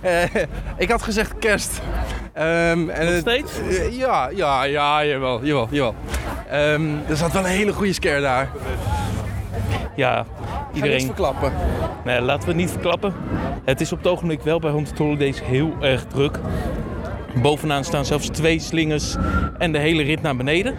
Eh, 0.00 0.22
ik 0.76 0.90
had 0.90 1.02
gezegd 1.02 1.32
kerst. 1.38 1.80
Ehm, 2.32 2.88
en 2.88 3.04
Nog 3.10 3.18
steeds? 3.20 3.52
eh, 3.58 3.96
ja, 3.98 4.30
ja, 4.34 4.62
ja, 4.62 5.04
jawel, 5.04 5.44
jawel, 5.44 5.68
jawel. 5.70 5.94
Ehm, 6.50 6.82
er 7.08 7.16
zat 7.16 7.32
wel 7.32 7.42
een 7.44 7.48
hele 7.50 7.72
goede 7.72 7.92
scare 7.92 8.20
daar. 8.20 8.48
Ja, 9.96 10.16
Iedereen... 10.18 10.74
iedereen... 10.74 11.06
verklappen. 11.06 11.52
Nee, 12.04 12.20
laten 12.20 12.42
we 12.42 12.48
het 12.48 12.56
niet 12.56 12.70
verklappen. 12.70 13.14
Het 13.64 13.80
is 13.80 13.92
op 13.92 13.98
het 13.98 14.06
ogenblik 14.06 14.40
wel 14.42 14.58
bij 14.58 14.70
Haunted 14.70 14.98
Holidays 14.98 15.42
heel 15.42 15.76
erg 15.80 16.04
druk. 16.06 16.38
Bovenaan 17.42 17.84
staan 17.84 18.04
zelfs 18.04 18.28
twee 18.28 18.58
slingers 18.58 19.16
en 19.58 19.72
de 19.72 19.78
hele 19.78 20.02
rit 20.02 20.22
naar 20.22 20.36
beneden. 20.36 20.74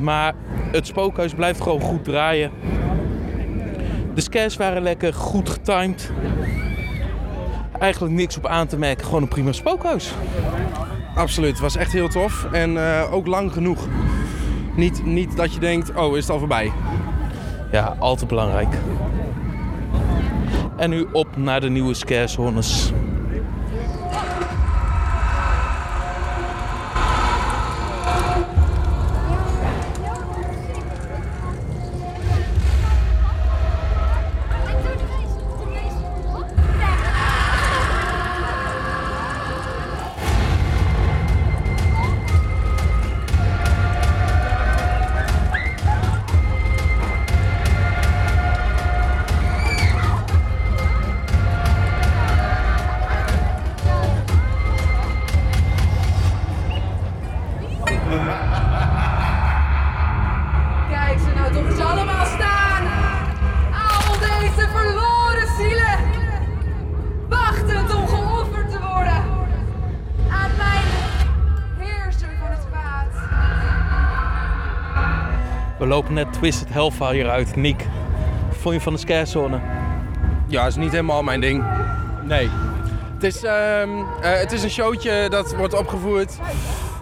Maar 0.00 0.34
het 0.72 0.86
spookhuis 0.86 1.34
blijft 1.34 1.60
gewoon 1.60 1.80
goed 1.80 2.04
draaien. 2.04 2.50
De 4.14 4.20
scares 4.20 4.56
waren 4.56 4.82
lekker, 4.82 5.14
goed 5.14 5.48
getimed. 5.50 6.10
Eigenlijk 7.78 8.14
niks 8.14 8.36
op 8.36 8.46
aan 8.46 8.66
te 8.66 8.78
merken, 8.78 9.04
gewoon 9.04 9.22
een 9.22 9.28
prima 9.28 9.52
spookhuis. 9.52 10.12
Absoluut, 11.14 11.50
het 11.50 11.60
was 11.60 11.76
echt 11.76 11.92
heel 11.92 12.08
tof. 12.08 12.46
En 12.52 12.76
eh, 12.76 13.12
ook 13.12 13.26
lang 13.26 13.52
genoeg. 13.52 13.88
Niet, 14.76 15.04
niet 15.04 15.36
dat 15.36 15.54
je 15.54 15.60
denkt, 15.60 15.94
oh, 15.94 16.16
is 16.16 16.22
het 16.22 16.32
al 16.32 16.38
voorbij. 16.38 16.72
Ja, 17.72 17.96
altijd 17.98 18.28
belangrijk. 18.28 18.74
En 20.76 20.90
nu 20.90 21.06
op 21.12 21.36
naar 21.36 21.60
de 21.60 21.68
nieuwe 21.68 21.94
scarezones. 21.94 22.92
Net 76.42 76.50
Twisted 76.50 76.74
Hellfire 76.74 77.30
uit. 77.30 77.56
Nick, 77.56 77.76
wat 78.48 78.56
vond 78.56 78.74
je 78.74 78.80
van 78.80 78.92
de 78.92 78.98
scarezone? 78.98 79.60
Ja, 80.48 80.66
is 80.66 80.76
niet 80.76 80.90
helemaal 80.90 81.22
mijn 81.22 81.40
ding. 81.40 81.64
Nee. 82.22 82.48
Het 83.14 83.22
is, 83.22 83.42
ehm, 83.42 83.88
eh, 84.22 84.38
het 84.38 84.52
is 84.52 84.62
een 84.62 84.70
showtje 84.70 85.28
dat 85.28 85.54
wordt 85.56 85.74
opgevoerd. 85.74 86.38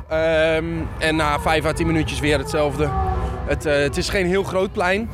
Ehm, 0.08 0.64
en 0.98 1.16
na 1.16 1.40
5 1.40 1.64
à 1.64 1.72
10 1.72 1.86
minuutjes 1.86 2.20
weer 2.20 2.38
hetzelfde. 2.38 2.88
Het, 3.46 3.66
eh, 3.66 3.82
het 3.82 3.96
is 3.96 4.08
geen 4.08 4.26
heel 4.26 4.42
groot 4.42 4.72
plein. 4.72 5.10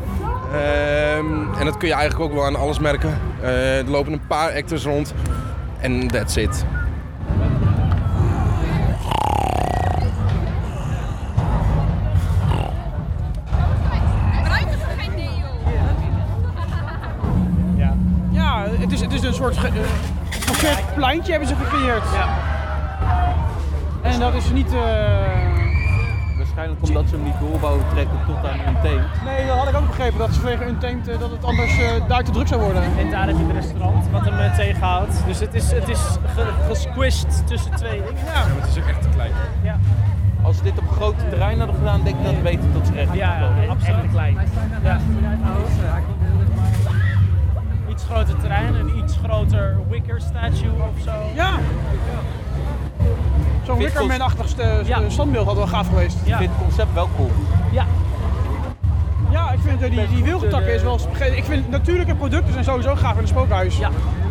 Ehm, 0.52 1.58
en 1.58 1.64
dat 1.64 1.76
kun 1.76 1.88
je 1.88 1.94
eigenlijk 1.94 2.30
ook 2.30 2.36
wel 2.36 2.44
aan 2.44 2.56
alles 2.56 2.78
merken. 2.78 3.18
Eh, 3.42 3.78
er 3.78 3.90
lopen 3.90 4.12
een 4.12 4.26
paar 4.26 4.54
actors 4.54 4.84
rond. 4.84 5.14
En 5.80 6.08
that's 6.08 6.36
it. 6.36 6.64
Soort 19.54 19.58
ge- 19.74 20.66
eh, 20.68 20.76
pleintje 20.94 21.30
hebben 21.30 21.48
ze 21.48 21.54
gecreëerd. 21.54 22.02
Ja. 22.14 22.28
En 24.02 24.20
dat 24.20 24.34
is 24.34 24.50
niet... 24.50 24.74
eh, 24.74 24.80
Waarschijnlijk 26.36 26.82
omdat 26.88 27.04
ze 27.08 27.14
hem 27.14 27.24
niet 27.24 27.34
door 27.40 27.60
wouden 27.60 27.86
trekken 27.92 28.18
tot 28.26 28.36
aan 28.36 28.58
een 28.66 28.80
teen. 28.82 29.00
Nee, 29.24 29.46
dat 29.46 29.56
had 29.56 29.68
ik 29.68 29.76
ook 29.76 29.86
begrepen. 29.86 30.18
Dat 30.18 30.34
ze 30.34 30.40
vanwege 30.40 30.64
Untamed 30.66 31.08
eh, 31.08 31.18
dat 31.18 31.30
het 31.30 31.44
anders 31.44 31.78
eh, 31.78 32.08
daar 32.08 32.24
te 32.24 32.30
druk 32.30 32.46
zou 32.48 32.60
worden. 32.62 32.82
En 32.98 33.10
daar 33.10 33.26
heb 33.26 33.36
je 33.36 33.44
het 33.44 33.52
restaurant 33.52 34.10
wat 34.10 34.24
hem 34.24 34.38
eh, 34.38 34.54
tegenhoudt. 34.54 35.22
Dus 35.26 35.40
het 35.40 35.54
is, 35.54 35.70
het 35.72 35.88
is 35.88 36.00
ge- 36.34 36.52
gesquished 36.68 37.46
tussen 37.46 37.70
twee 37.76 38.02
dingen. 38.02 38.24
Ja, 38.24 38.32
maar 38.32 38.60
het 38.66 38.76
is 38.76 38.82
ook 38.82 38.88
echt 38.88 39.02
te 39.02 39.08
klein. 39.08 39.30
Ja, 39.62 39.78
Als 40.42 40.56
ze 40.56 40.62
dit 40.62 40.78
op 40.78 40.88
groot 40.90 41.14
terrein 41.28 41.58
hadden 41.58 41.76
gedaan, 41.76 42.00
denk 42.02 42.16
ik 42.16 42.22
dat 42.24 42.32
het 42.32 42.42
beter 42.42 42.72
tot 42.72 42.86
z'n 42.86 42.92
recht 42.92 43.14
ja, 43.14 43.38
ja 43.38 43.68
absoluut 43.70 44.10
klein. 44.10 44.38
Ja. 44.82 44.98
Iets 48.06 48.14
groter 48.14 48.36
terrein, 48.40 48.74
een 48.74 48.98
iets 48.98 49.16
groter 49.24 49.76
wicker 49.90 50.20
statue 50.20 50.70
of 50.72 51.02
zo. 51.04 51.10
Ja. 51.34 51.50
Zo'n 53.64 53.78
Wickerman-achtig 53.78 54.48
st- 54.48 54.60
st- 54.84 55.12
standbeeld 55.12 55.46
had 55.46 55.56
wel 55.56 55.66
gaaf 55.66 55.88
geweest. 55.88 56.16
Ik 56.24 56.34
vind 56.36 56.50
het 56.50 56.58
concept 56.62 56.92
wel 56.94 57.08
cool. 57.16 57.30
Ja. 57.72 57.84
Ja, 59.30 59.50
ik 59.52 59.58
vind 59.64 59.82
eh, 59.82 59.90
die, 59.90 60.08
die 60.08 60.24
wilgentakken 60.24 60.74
is 60.74 60.82
wel... 60.82 61.00
Ik 61.34 61.44
vind 61.44 61.70
natuurlijke 61.70 62.14
producten 62.14 62.52
zijn 62.52 62.64
sowieso 62.64 62.94
gaaf 62.94 63.14
in 63.14 63.20
een 63.22 63.28
spookhuis. 63.28 63.78
Ja. 63.78 63.90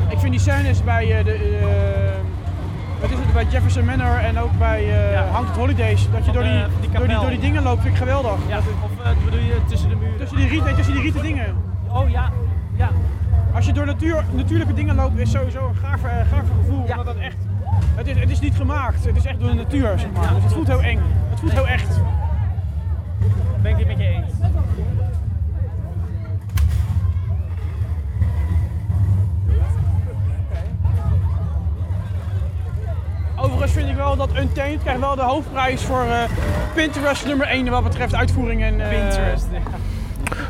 Ik 0.09 0.19
vind 0.19 0.31
die 0.31 0.41
scènes 0.41 0.83
bij 0.83 1.17
eh, 1.17 1.25
de... 1.25 1.33
eh, 1.33 3.01
wat 3.01 3.09
is 3.09 3.17
het, 3.17 3.33
bij 3.33 3.45
Jefferson 3.49 3.85
Manor 3.85 4.17
en 4.17 4.39
ook 4.39 4.57
bij 4.57 5.11
eh 5.13 5.31
Haunted 5.31 5.55
Holidays. 5.55 6.07
Dat 6.11 6.25
je 6.25 6.31
door 6.31 6.43
die, 6.43 6.51
eh, 6.51 6.65
die 6.81 6.89
door, 6.91 7.07
die, 7.07 7.19
door 7.19 7.29
die 7.29 7.39
dingen 7.39 7.63
loopt, 7.63 7.81
vind 7.81 7.93
ik 7.93 7.99
geweldig. 7.99 8.37
Ja, 8.47 8.57
of 8.57 8.63
eh, 9.03 9.09
bedoel 9.25 9.39
je 9.39 9.55
tussen 9.67 9.89
de 9.89 9.95
muren? 9.95 10.17
Tussen 10.17 10.37
die, 10.37 10.47
riet, 10.47 10.63
nee, 10.63 10.73
tussen 10.75 10.93
die 10.93 11.01
rieten 11.03 11.21
dingen. 11.21 11.55
Oh 11.87 12.09
ja, 12.09 12.31
ja. 12.75 12.89
Als 13.65 13.73
je 13.73 13.79
door 13.79 13.93
natuur, 13.93 14.23
natuurlijke 14.31 14.73
dingen 14.73 14.95
loopt, 14.95 15.17
is 15.19 15.31
sowieso 15.31 15.67
een 15.67 15.75
gaaf, 15.75 16.03
eh, 16.03 16.11
gaaf 16.31 16.45
gevoel. 16.57 16.81
Omdat 16.81 17.05
dat 17.05 17.17
echt, 17.17 17.35
het, 17.95 18.07
is, 18.07 18.17
het 18.19 18.29
is 18.29 18.39
niet 18.39 18.55
gemaakt, 18.55 19.05
het 19.05 19.15
is 19.15 19.25
echt 19.25 19.39
door 19.39 19.49
de 19.49 19.55
natuur, 19.55 19.99
zeg 19.99 20.11
maar. 20.11 20.33
Dus 20.33 20.43
het 20.43 20.53
voelt 20.53 20.67
heel 20.67 20.81
eng. 20.81 20.99
Het 21.29 21.39
voelt 21.39 21.51
heel 21.51 21.67
echt. 21.67 21.99
Ben 23.61 23.71
ik 23.71 23.77
het 23.77 23.87
met 23.87 23.97
je 23.97 24.03
eens. 24.07 24.33
Overigens 33.35 33.71
vind 33.71 33.89
ik 33.89 33.95
wel 33.95 34.15
dat 34.15 34.29
Untamed 34.37 34.81
krijgt 34.81 34.99
wel 34.99 35.15
de 35.15 35.21
hoofdprijs 35.21 35.81
voor 35.81 36.03
eh, 36.03 36.23
Pinterest 36.73 37.25
nummer 37.25 37.47
1 37.47 37.69
wat 37.69 37.83
betreft 37.83 38.15
uitvoering 38.15 38.63
en... 38.63 38.81
eh, 38.81 38.89
Pinterest, 38.89 39.47
ja. 39.51 39.59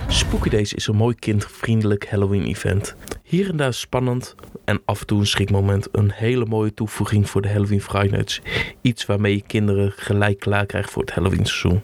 Spooky 0.08 0.50
Days 0.50 0.74
is 0.74 0.88
een 0.88 0.96
mooi 0.96 1.16
kindvriendelijk 1.16 2.10
Halloween-event. 2.10 2.96
Hier 3.28 3.50
en 3.50 3.58
daar 3.58 3.74
spannend 3.74 4.36
en 4.66 4.82
af 4.86 5.00
en 5.00 5.06
toe 5.06 5.20
een 5.20 5.28
schrikmoment. 5.28 5.88
Een 5.92 6.12
hele 6.12 6.46
mooie 6.46 6.74
toevoeging 6.74 7.30
voor 7.30 7.42
de 7.42 7.48
Halloween 7.48 7.82
Friday 7.82 8.10
Nights. 8.10 8.42
Iets 8.82 9.06
waarmee 9.06 9.36
je 9.36 9.42
kinderen 9.48 9.92
gelijk 9.92 10.40
klaar 10.40 10.66
krijgt 10.66 10.92
voor 10.92 11.02
het 11.02 11.12
Halloween 11.12 11.46
seizoen. 11.46 11.82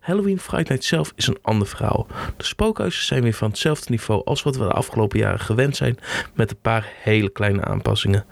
Halloween 0.00 0.40
Friday 0.40 0.64
Night 0.68 0.84
zelf 0.84 1.12
is 1.14 1.26
een 1.26 1.38
ander 1.42 1.66
verhaal. 1.66 2.06
De 2.36 2.44
spookhuizen 2.44 3.04
zijn 3.04 3.22
weer 3.22 3.34
van 3.34 3.48
hetzelfde 3.48 3.90
niveau 3.90 4.24
als 4.24 4.42
wat 4.42 4.56
we 4.56 4.64
de 4.64 4.72
afgelopen 4.72 5.18
jaren 5.18 5.40
gewend 5.40 5.76
zijn, 5.76 5.98
met 6.34 6.50
een 6.50 6.60
paar 6.62 6.92
hele 7.02 7.28
kleine 7.28 7.64
aanpassingen. 7.64 8.24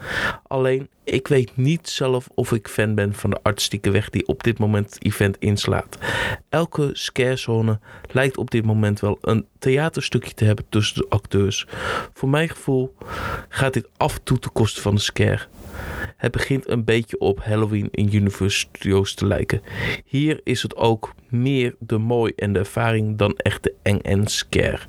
Alleen, 0.46 0.88
ik 1.04 1.28
weet 1.28 1.56
niet 1.56 1.88
zelf 1.88 2.28
of 2.34 2.52
ik 2.52 2.68
fan 2.68 2.94
ben 2.94 3.14
van 3.14 3.30
de 3.30 3.38
artistieke 3.42 3.90
weg 3.90 4.10
die 4.10 4.26
op 4.26 4.42
dit 4.42 4.58
moment 4.58 4.94
het 4.94 5.04
event 5.04 5.36
inslaat. 5.38 5.98
Elke 6.48 6.90
scarezone 6.92 7.78
lijkt 8.10 8.36
op 8.36 8.50
dit 8.50 8.64
moment 8.64 9.00
wel 9.00 9.18
een 9.20 9.46
theaterstukje 9.58 10.34
te 10.34 10.44
hebben 10.44 10.64
tussen 10.68 10.96
de 10.96 11.06
acteurs. 11.08 11.66
Voor 12.14 12.28
mijn 12.28 12.48
gevoel 12.48 12.94
gaat 13.48 13.72
dit 13.72 13.88
af 13.96 14.14
en 14.14 14.22
toe 14.22 14.38
ten 14.38 14.52
koste 14.52 14.80
van 14.80 14.94
de 14.94 15.00
scare. 15.00 15.46
Het 16.16 16.32
begint 16.32 16.68
een 16.68 16.84
beetje 16.84 17.18
op 17.18 17.44
Halloween 17.44 17.88
in 17.90 18.14
Universe 18.14 18.58
Studios 18.58 19.14
te 19.14 19.26
lijken. 19.26 19.62
Hier 20.04 20.40
is 20.44 20.62
het 20.62 20.76
ook 20.76 21.14
meer 21.28 21.74
de 21.78 21.98
mooi 21.98 22.32
en 22.36 22.52
de 22.52 22.58
ervaring 22.58 23.18
dan 23.18 23.36
echt 23.36 23.62
de 23.62 23.74
eng 23.82 23.98
en 23.98 24.26
scare. 24.26 24.80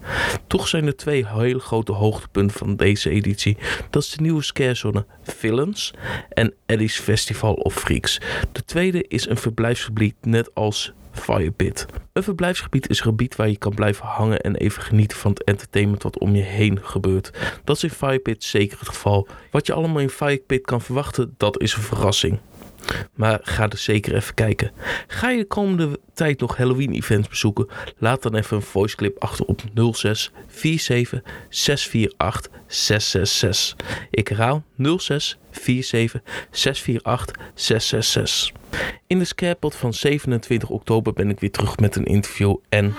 Toch 0.47 0.67
zijn 0.67 0.85
er 0.85 0.95
twee 0.95 1.27
hele 1.27 1.59
grote 1.59 1.91
hoogtepunten 1.91 2.57
van 2.57 2.75
deze 2.75 3.09
editie. 3.09 3.57
Dat 3.89 4.03
is 4.03 4.09
de 4.09 4.21
nieuwe 4.21 4.43
scarezone 4.43 5.05
Villains 5.23 5.93
en 6.29 6.53
Eddie's 6.65 6.99
Festival 6.99 7.53
of 7.53 7.73
Freaks. 7.73 8.19
De 8.51 8.65
tweede 8.65 9.05
is 9.07 9.27
een 9.27 9.37
verblijfsgebied 9.37 10.15
net 10.21 10.55
als 10.55 10.93
Firepit. 11.11 11.85
Een 12.13 12.23
verblijfsgebied 12.23 12.89
is 12.89 12.97
een 12.97 13.05
gebied 13.05 13.35
waar 13.35 13.49
je 13.49 13.57
kan 13.57 13.73
blijven 13.73 14.05
hangen 14.05 14.41
en 14.41 14.55
even 14.55 14.81
genieten 14.81 15.17
van 15.17 15.31
het 15.31 15.43
entertainment 15.43 16.03
wat 16.03 16.19
om 16.19 16.35
je 16.35 16.43
heen 16.43 16.79
gebeurt. 16.81 17.31
Dat 17.63 17.75
is 17.75 17.83
in 17.83 17.89
Firepit 17.89 18.43
zeker 18.43 18.79
het 18.79 18.87
geval. 18.87 19.27
Wat 19.51 19.65
je 19.65 19.73
allemaal 19.73 20.01
in 20.01 20.09
Firepit 20.09 20.65
kan 20.65 20.81
verwachten, 20.81 21.33
dat 21.37 21.61
is 21.61 21.73
een 21.73 21.81
verrassing. 21.81 22.39
Maar 23.13 23.39
ga 23.41 23.69
er 23.69 23.77
zeker 23.77 24.15
even 24.15 24.33
kijken. 24.33 24.71
Ga 25.07 25.29
je 25.29 25.37
de 25.37 25.45
komende 25.45 25.99
tijd 26.13 26.39
nog 26.39 26.57
Halloween 26.57 26.93
events 26.93 27.27
bezoeken? 27.27 27.67
Laat 27.97 28.21
dan 28.23 28.35
even 28.35 28.57
een 28.57 28.63
voiceclip 28.63 29.23
achter 29.23 29.45
op 29.45 29.61
06 29.91 30.31
47 30.47 31.21
648 31.49 32.51
666. 32.67 33.75
Ik 34.11 34.27
herhaal 34.27 34.63
06 34.97 35.37
47 35.51 36.21
648 36.51 37.35
666. 37.55 38.51
In 39.07 39.19
de 39.19 39.25
Scarepot 39.25 39.75
van 39.75 39.93
27 39.93 40.69
oktober 40.69 41.13
ben 41.13 41.29
ik 41.29 41.39
weer 41.39 41.51
terug 41.51 41.77
met 41.77 41.95
een 41.95 42.05
interview 42.05 42.55
en... 42.69 42.95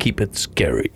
Keep 0.00 0.22
it 0.22 0.34
scary. 0.34 0.90